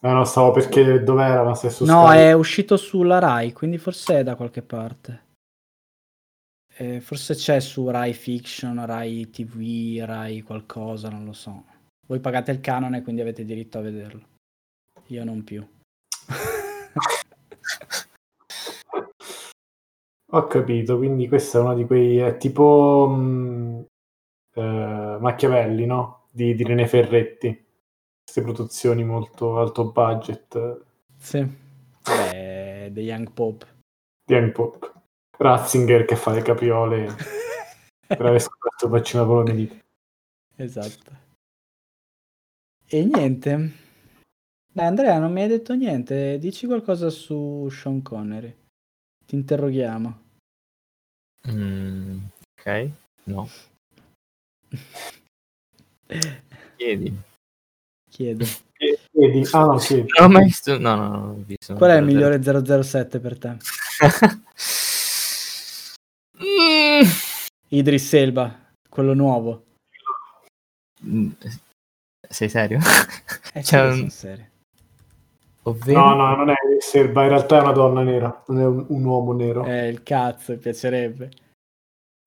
Eh, 0.01 0.11
no, 0.11 0.23
stavo 0.25 0.51
perché 0.51 1.01
dov'era, 1.01 1.43
ma 1.43 1.55
se 1.55 1.69
su 1.69 1.85
No, 1.85 2.07
Sky. 2.07 2.17
è 2.17 2.33
uscito 2.33 2.75
sulla 2.77 3.19
Rai, 3.19 3.53
quindi 3.53 3.77
forse 3.77 4.19
è 4.19 4.23
da 4.23 4.35
qualche 4.35 4.61
parte. 4.61 5.21
Eh, 6.75 6.99
forse 7.01 7.35
c'è 7.35 7.59
su 7.59 7.87
Rai 7.89 8.13
Fiction, 8.13 8.85
Rai 8.85 9.29
TV, 9.29 10.03
Rai 10.03 10.41
qualcosa, 10.41 11.09
non 11.09 11.23
lo 11.25 11.33
so. 11.33 11.65
Voi 12.05 12.19
pagate 12.19 12.51
il 12.51 12.59
canone, 12.59 13.01
quindi 13.01 13.21
avete 13.21 13.45
diritto 13.45 13.77
a 13.77 13.81
vederlo. 13.81 14.27
Io 15.07 15.23
non 15.23 15.43
più. 15.43 15.63
Ho 20.31 20.47
capito, 20.47 20.97
quindi 20.97 21.27
questa 21.27 21.59
è 21.59 21.61
una 21.61 21.75
di 21.75 21.85
quei... 21.85 22.17
è 22.17 22.37
tipo 22.37 23.07
mh, 23.07 23.85
eh, 24.55 25.17
Machiavelli, 25.19 25.85
no? 25.85 26.27
Di, 26.31 26.55
di 26.55 26.63
René 26.63 26.87
Ferretti. 26.87 27.49
Queste 28.23 28.41
produzioni 28.41 29.03
molto 29.03 29.59
alto 29.59 29.91
budget. 29.91 30.81
sì. 31.17 31.47
Beh, 32.03 32.89
The 32.91 32.99
Young 32.99 33.31
Pope. 33.31 33.65
Di 34.25 34.33
Young 34.33 34.51
Pop. 34.51 34.91
Ratzinger 35.37 36.05
che 36.05 36.15
fa 36.15 36.31
le 36.31 36.41
capriole 36.41 37.07
per 38.07 38.25
aver 38.25 38.41
scoperto 38.41 38.85
il 38.85 38.91
vaccino 38.91 39.25
poliomielite. 39.25 39.83
Esatto. 40.55 41.22
E 42.87 43.03
niente. 43.03 43.71
Dai, 44.71 44.85
Andrea, 44.85 45.19
non 45.19 45.31
mi 45.31 45.41
hai 45.41 45.47
detto 45.47 45.73
niente. 45.73 46.37
Dici 46.39 46.65
qualcosa 46.65 47.09
su 47.09 47.67
Sean 47.69 48.01
Connery. 48.01 48.55
Ti 49.25 49.35
interroghiamo. 49.35 50.21
Mm, 51.49 52.17
ok, 52.57 52.89
no. 53.25 53.49
Chiedi. 56.77 57.17
Chiedo. 58.09 58.45
Chiedi, 59.11 59.47
ah 59.51 59.65
no, 59.65 59.77
chiedi. 59.77 60.07
Non 60.19 60.27
ho 60.27 60.31
mai 60.31 60.43
visto. 60.45 60.77
No, 60.77 60.95
no, 60.95 61.07
no. 61.09 61.29
Ho 61.31 61.43
visto 61.45 61.73
Qual 61.75 61.91
è 61.91 61.97
il 61.97 62.05
migliore 62.05 62.41
007 62.83 63.19
per 63.19 63.37
te? 63.37 63.57
Mm. 66.43 67.07
Idris 67.69 68.13
Elba, 68.13 68.73
quello 68.89 69.13
nuovo. 69.13 69.65
Sei 72.33 72.49
serio? 72.49 72.79
Eh, 73.53 73.61
C'è 73.61 73.93
sì, 73.93 74.01
un- 74.01 74.09
serio. 74.09 74.47
Ovvero? 75.65 75.99
No, 75.99 76.15
no, 76.15 76.35
non 76.35 76.49
è 76.49 76.55
Serba, 76.79 77.21
in 77.23 77.29
realtà 77.29 77.59
è 77.59 77.61
una 77.61 77.71
donna 77.71 78.01
nera, 78.01 78.43
non 78.47 78.59
è 78.59 78.65
un, 78.65 78.85
un 78.89 79.03
uomo 79.05 79.31
nero. 79.33 79.63
Eh, 79.63 79.87
il 79.87 80.01
cazzo, 80.03 80.51
mi 80.53 80.57
piacerebbe. 80.57 81.31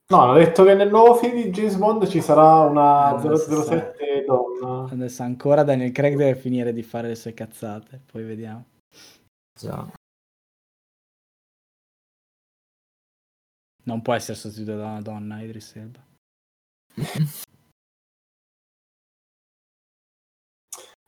No, 0.09 0.21
hanno 0.21 0.33
detto 0.35 0.63
che 0.63 0.73
nel 0.73 0.89
nuovo 0.89 1.15
film 1.15 1.35
di 1.35 1.49
James 1.49 1.75
Bond 1.75 2.07
ci 2.07 2.21
sarà 2.21 2.61
una 2.61 3.19
si 3.19 3.27
007 3.51 4.23
donna. 4.25 4.89
Adesso 4.89 5.21
ancora 5.23 5.63
Daniel 5.63 5.91
Craig 5.91 6.15
deve 6.15 6.39
finire 6.39 6.71
di 6.71 6.81
fare 6.81 7.09
le 7.09 7.15
sue 7.15 7.33
cazzate, 7.33 8.01
poi 8.09 8.23
vediamo. 8.23 8.63
Già. 9.59 9.85
Non 13.83 14.01
può 14.01 14.13
essere 14.13 14.37
sostituito 14.37 14.77
da 14.79 14.85
una 14.85 15.01
donna, 15.01 15.41
Idris 15.41 15.75
Elba. 15.75 15.99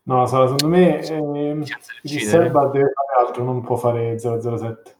No, 0.09 0.25
sarà, 0.25 0.47
secondo 0.47 0.75
me 0.75 1.03
Senza 1.03 1.21
di 1.21 1.59
decidere. 2.01 2.25
Serba 2.27 2.67
deve 2.69 2.91
fare 2.91 3.27
altro, 3.27 3.43
non 3.43 3.61
può 3.61 3.75
fare 3.75 4.17
007. 4.17 4.97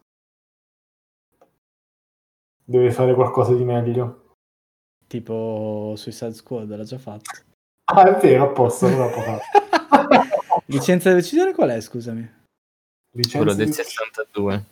Deve 2.64 2.92
fare 2.92 3.16
qualcosa 3.16 3.56
di 3.56 3.64
meglio. 3.64 4.36
Tipo 5.08 5.96
Suicide 5.98 6.34
Squad, 6.34 6.76
l'ha 6.76 6.84
già 6.84 7.00
fatto. 7.00 7.32
Ah, 7.86 8.16
è 8.16 8.20
vero, 8.22 8.44
a 8.44 8.52
posto, 8.52 8.86
allora 8.86 9.10
può 9.12 9.22
fare. 9.24 9.42
Licenza 10.68 11.10
da 11.10 11.16
decidere 11.16 11.56
qual 11.56 11.70
è, 11.72 11.82
scusami? 11.82 12.32
Licenza 13.16 13.38
Quello 13.38 13.54
del 13.56 13.66
di- 13.66 13.74
62. 13.74 14.66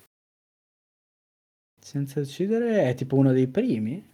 Licenza 1.80 2.19
da 2.19 2.26
decidere 2.28 2.89
è 2.89 2.93
tipo 2.93 3.15
uno 3.15 3.32
dei 3.32 3.47
primi? 3.47 4.08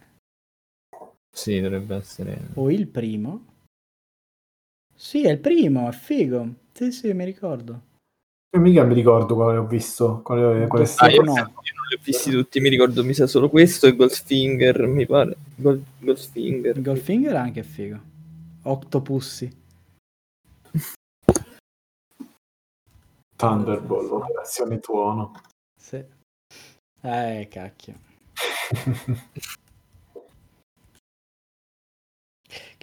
Sì, 1.30 1.60
dovrebbe 1.60 1.96
essere. 1.96 2.48
O 2.54 2.70
il 2.70 2.88
primo? 2.88 3.52
Sì, 5.04 5.22
è 5.22 5.32
il 5.32 5.38
primo, 5.38 5.86
è 5.86 5.92
figo. 5.92 6.48
Sì, 6.72 6.90
sì, 6.90 7.12
mi 7.12 7.26
ricordo. 7.26 7.82
Io 8.56 8.60
mica 8.62 8.84
mi 8.84 8.94
ricordo 8.94 9.34
quale 9.34 9.58
ho 9.58 9.66
visto, 9.66 10.22
quale, 10.22 10.66
quale 10.66 10.90
Ah, 10.96 11.10
io, 11.10 11.20
no. 11.20 11.34
io 11.34 11.42
non 11.42 11.86
li 11.90 11.94
ho 11.96 12.00
visti 12.02 12.30
tutti, 12.30 12.58
mi 12.58 12.70
ricordo 12.70 13.04
mi 13.04 13.12
sa 13.12 13.26
solo 13.26 13.50
questo 13.50 13.86
e 13.86 13.94
Goldfinger, 13.94 14.86
mi 14.86 15.04
pare. 15.04 15.36
Gold, 15.56 15.84
Goldfinger. 15.98 16.80
Goldfinger 16.80 17.34
è 17.34 17.36
anche 17.36 17.62
figo. 17.62 18.00
Octopussy. 18.62 19.54
Thunderbolt, 23.36 24.10
operazione 24.10 24.80
tuono. 24.80 25.32
Sì. 25.78 26.02
Eh, 27.02 27.46
cacchio. 27.50 27.94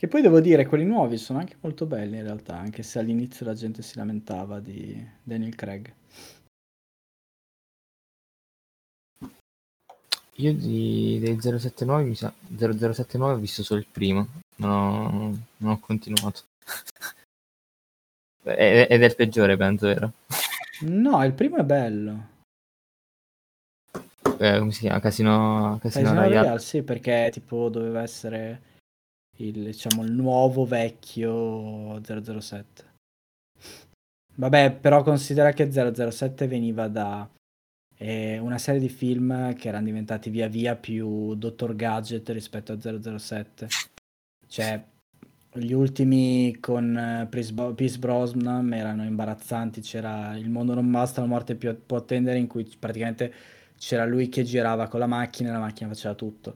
Che 0.02 0.08
poi 0.08 0.24
devo 0.24 0.40
dire, 0.40 0.66
quelli 0.66 0.84
nuovi 0.84 1.16
sono 1.20 1.38
anche 1.38 1.58
molto 1.60 1.86
belli 1.86 2.18
in 2.18 2.24
realtà, 2.24 2.58
anche 2.58 2.82
se 2.82 2.98
all'inizio 2.98 3.46
la 3.46 3.54
gente 3.54 3.84
si 3.84 3.98
lamentava 3.98 4.60
di 4.60 5.00
Daniel 5.22 5.54
Craig. 5.54 5.94
Io 10.38 10.54
di, 10.56 11.20
dei 11.22 11.40
079 11.40 12.04
mi 12.04 12.16
sa 12.16 12.34
0079 12.48 13.34
ho 13.34 13.38
visto 13.38 13.62
solo 13.62 13.80
il 13.80 13.86
primo, 13.92 14.26
non 14.56 14.72
ho, 14.72 15.38
non 15.58 15.72
ho 15.72 15.80
continuato. 15.80 16.46
Ed 18.42 19.04
è 19.04 19.06
il 19.06 19.16
peggiore, 19.16 19.56
penso, 19.56 19.86
vero? 19.86 20.14
No, 20.80 21.24
il 21.24 21.34
primo 21.34 21.58
è 21.58 21.64
bello. 21.64 22.28
Eh, 24.40 24.58
come 24.58 24.72
si 24.72 24.80
chiama? 24.80 25.00
Casino, 25.00 25.78
Casino, 25.80 26.06
Casino 26.06 26.14
Royale. 26.16 26.40
Royale, 26.40 26.60
sì, 26.60 26.82
perché 26.82 27.30
tipo 27.32 27.70
doveva 27.70 28.02
essere 28.02 28.70
il, 29.38 29.64
diciamo, 29.64 30.04
il 30.04 30.12
nuovo 30.12 30.66
vecchio 30.66 32.02
007. 32.04 32.90
Vabbè, 34.36 34.78
però 34.80 35.04
considera 35.04 35.52
che 35.52 35.70
007 35.72 36.48
veniva 36.48 36.88
da 36.88 37.30
eh, 37.98 38.40
una 38.40 38.58
serie 38.58 38.80
di 38.80 38.90
film 38.90 39.54
che 39.56 39.68
erano 39.68 39.86
diventati 39.86 40.30
via 40.30 40.48
via 40.48 40.76
più 40.76 41.36
Dottor 41.36 41.76
Gadget 41.76 42.30
rispetto 42.30 42.74
a 42.74 43.18
007. 43.20 43.68
Cioè, 44.48 44.84
gli 45.54 45.74
ultimi 45.74 46.58
con 46.60 46.98
eh, 46.98 47.28
Pierce 47.30 47.54
Bro- 47.54 47.74
Pierce 47.74 48.00
Brosnan 48.00 48.74
erano 48.74 49.04
imbarazzanti. 49.04 49.82
C'era 49.82 50.36
Il 50.38 50.50
mondo 50.50 50.74
non 50.74 50.90
basta, 50.90 51.22
la 51.22 51.28
morte 51.28 51.56
più 51.56 51.76
può 51.86 51.98
attendere, 51.98 52.38
in 52.40 52.48
cui 52.48 52.64
praticamente 52.80 53.34
c'era 53.78 54.06
lui 54.06 54.30
che 54.30 54.44
girava 54.44 54.88
con 54.88 55.00
la 55.00 55.08
macchina 55.08 55.50
e 55.50 55.52
la 55.54 55.60
macchina 55.60 55.90
faceva 55.90 56.14
tutto. 56.16 56.56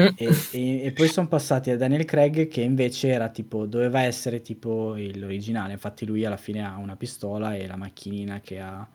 Mm. 0.00 0.06
E, 0.16 0.46
e- 0.50 0.82
e 0.84 0.92
poi 0.92 1.08
sono 1.08 1.26
passati 1.28 1.70
a 1.70 1.76
Daniel 1.76 2.04
Craig 2.04 2.46
che 2.48 2.60
invece 2.62 3.08
era 3.08 3.28
tipo, 3.30 3.66
doveva 3.66 4.02
essere 4.02 4.42
tipo 4.42 4.96
il- 4.96 5.18
l'originale. 5.18 5.72
Infatti 5.72 6.06
lui 6.06 6.24
alla 6.24 6.36
fine 6.36 6.64
ha 6.64 6.76
una 6.76 6.96
pistola 6.96 7.54
e 7.56 7.66
la 7.66 7.76
macchinina 7.76 8.40
che 8.40 8.60
ha 8.60 8.88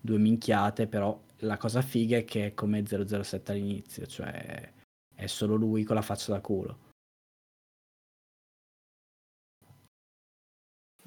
due 0.00 0.18
minchiate, 0.18 0.86
però 0.86 1.18
la 1.38 1.56
cosa 1.56 1.80
figa 1.82 2.18
è 2.18 2.24
che 2.24 2.46
è 2.48 2.54
come 2.54 2.84
007 2.86 3.52
all'inizio, 3.52 4.06
cioè 4.06 4.70
è 5.14 5.26
solo 5.26 5.54
lui 5.56 5.84
con 5.84 5.96
la 5.96 6.02
faccia 6.02 6.32
da 6.32 6.40
culo. 6.40 6.78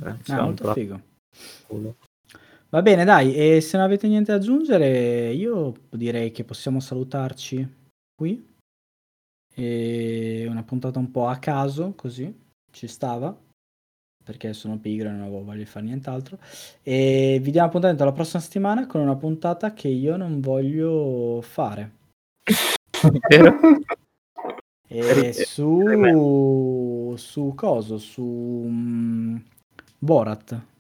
Eh, 0.04 0.16
Ah, 0.28 0.42
molto 0.44 0.74
figo. 0.74 1.02
culo. 1.68 1.96
Va 2.70 2.82
bene, 2.82 3.06
dai, 3.06 3.36
e 3.36 3.62
se 3.62 3.78
non 3.78 3.86
avete 3.86 4.08
niente 4.08 4.32
da 4.32 4.38
aggiungere, 4.38 5.32
io 5.32 5.74
direi 5.92 6.32
che 6.32 6.44
possiamo 6.44 6.80
salutarci 6.80 7.68
qui. 8.16 8.52
E 9.54 10.46
una 10.50 10.64
puntata 10.64 11.00
un 11.00 11.12
po' 11.12 11.28
a 11.28 11.38
caso, 11.38 11.94
così 11.96 12.42
ci 12.72 12.88
stava, 12.88 13.36
perché 14.24 14.54
sono 14.54 14.80
pigro 14.80 15.10
e 15.10 15.12
non 15.12 15.22
avevo 15.22 15.44
voglia 15.44 15.60
di 15.60 15.66
fare 15.66 15.86
nient'altro. 15.86 16.38
E 16.82 17.40
vi 17.42 17.52
diamo 17.52 17.68
appuntamento 17.68 18.06
la 18.06 18.12
prossima 18.12 18.42
settimana 18.42 18.88
con 18.88 19.02
una 19.02 19.16
puntata 19.16 19.74
che 19.74 19.90
io 19.90 20.18
non 20.18 20.40
voglio 20.40 21.42
fare. 21.42 21.92
E 24.88 25.34
su 25.34 27.16
su 27.18 27.54
coso? 27.56 27.98
Su 27.98 28.24
mm, 28.24 29.38
Borat. 29.98 30.73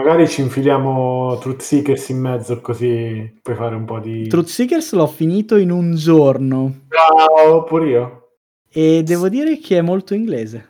Magari 0.00 0.26
ci 0.30 0.40
infiliamo 0.40 1.36
Truth 1.40 1.60
Seekers 1.60 2.08
in 2.08 2.20
mezzo 2.20 2.58
così 2.62 3.38
puoi 3.42 3.54
fare 3.54 3.74
un 3.74 3.84
po' 3.84 3.98
di... 3.98 4.28
Truth 4.28 4.46
Seekers 4.46 4.94
l'ho 4.94 5.06
finito 5.06 5.56
in 5.56 5.70
un 5.70 5.94
giorno 5.94 6.86
Ciao, 6.88 7.64
pure 7.64 7.86
io. 7.86 8.28
e 8.70 9.02
devo 9.02 9.28
dire 9.28 9.58
che 9.58 9.76
è 9.76 9.82
molto 9.82 10.14
inglese. 10.14 10.66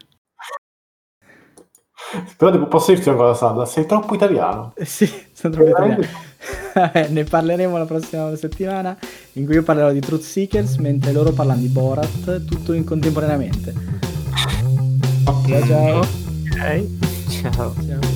Però 2.36 2.50
devo- 2.50 2.66
posso 2.66 2.92
dirti 2.92 3.08
una 3.08 3.18
cosa, 3.18 3.34
Salla, 3.34 3.66
sei 3.66 3.86
troppo 3.86 4.16
italiano. 4.16 4.72
Eh 4.76 4.84
Sì, 4.84 5.06
sono 5.32 5.54
troppo 5.54 5.70
italiano. 5.70 6.04
Ne 7.10 7.22
parleremo 7.22 7.78
la 7.78 7.84
prossima 7.84 8.34
settimana 8.34 8.98
in 9.34 9.44
cui 9.44 9.54
io 9.54 9.62
parlerò 9.62 9.92
di 9.92 10.00
Truth 10.00 10.22
Seekers 10.22 10.76
mentre 10.78 11.12
loro 11.12 11.30
parlano 11.30 11.60
di 11.60 11.68
Borat, 11.68 12.44
tutto 12.46 12.72
in 12.72 12.82
contemporaneamente. 12.82 13.74
Ciao 15.24 15.66
ciao. 15.66 16.00
Ok, 16.00 16.86
ciao. 17.28 17.74
ciao. 17.86 18.09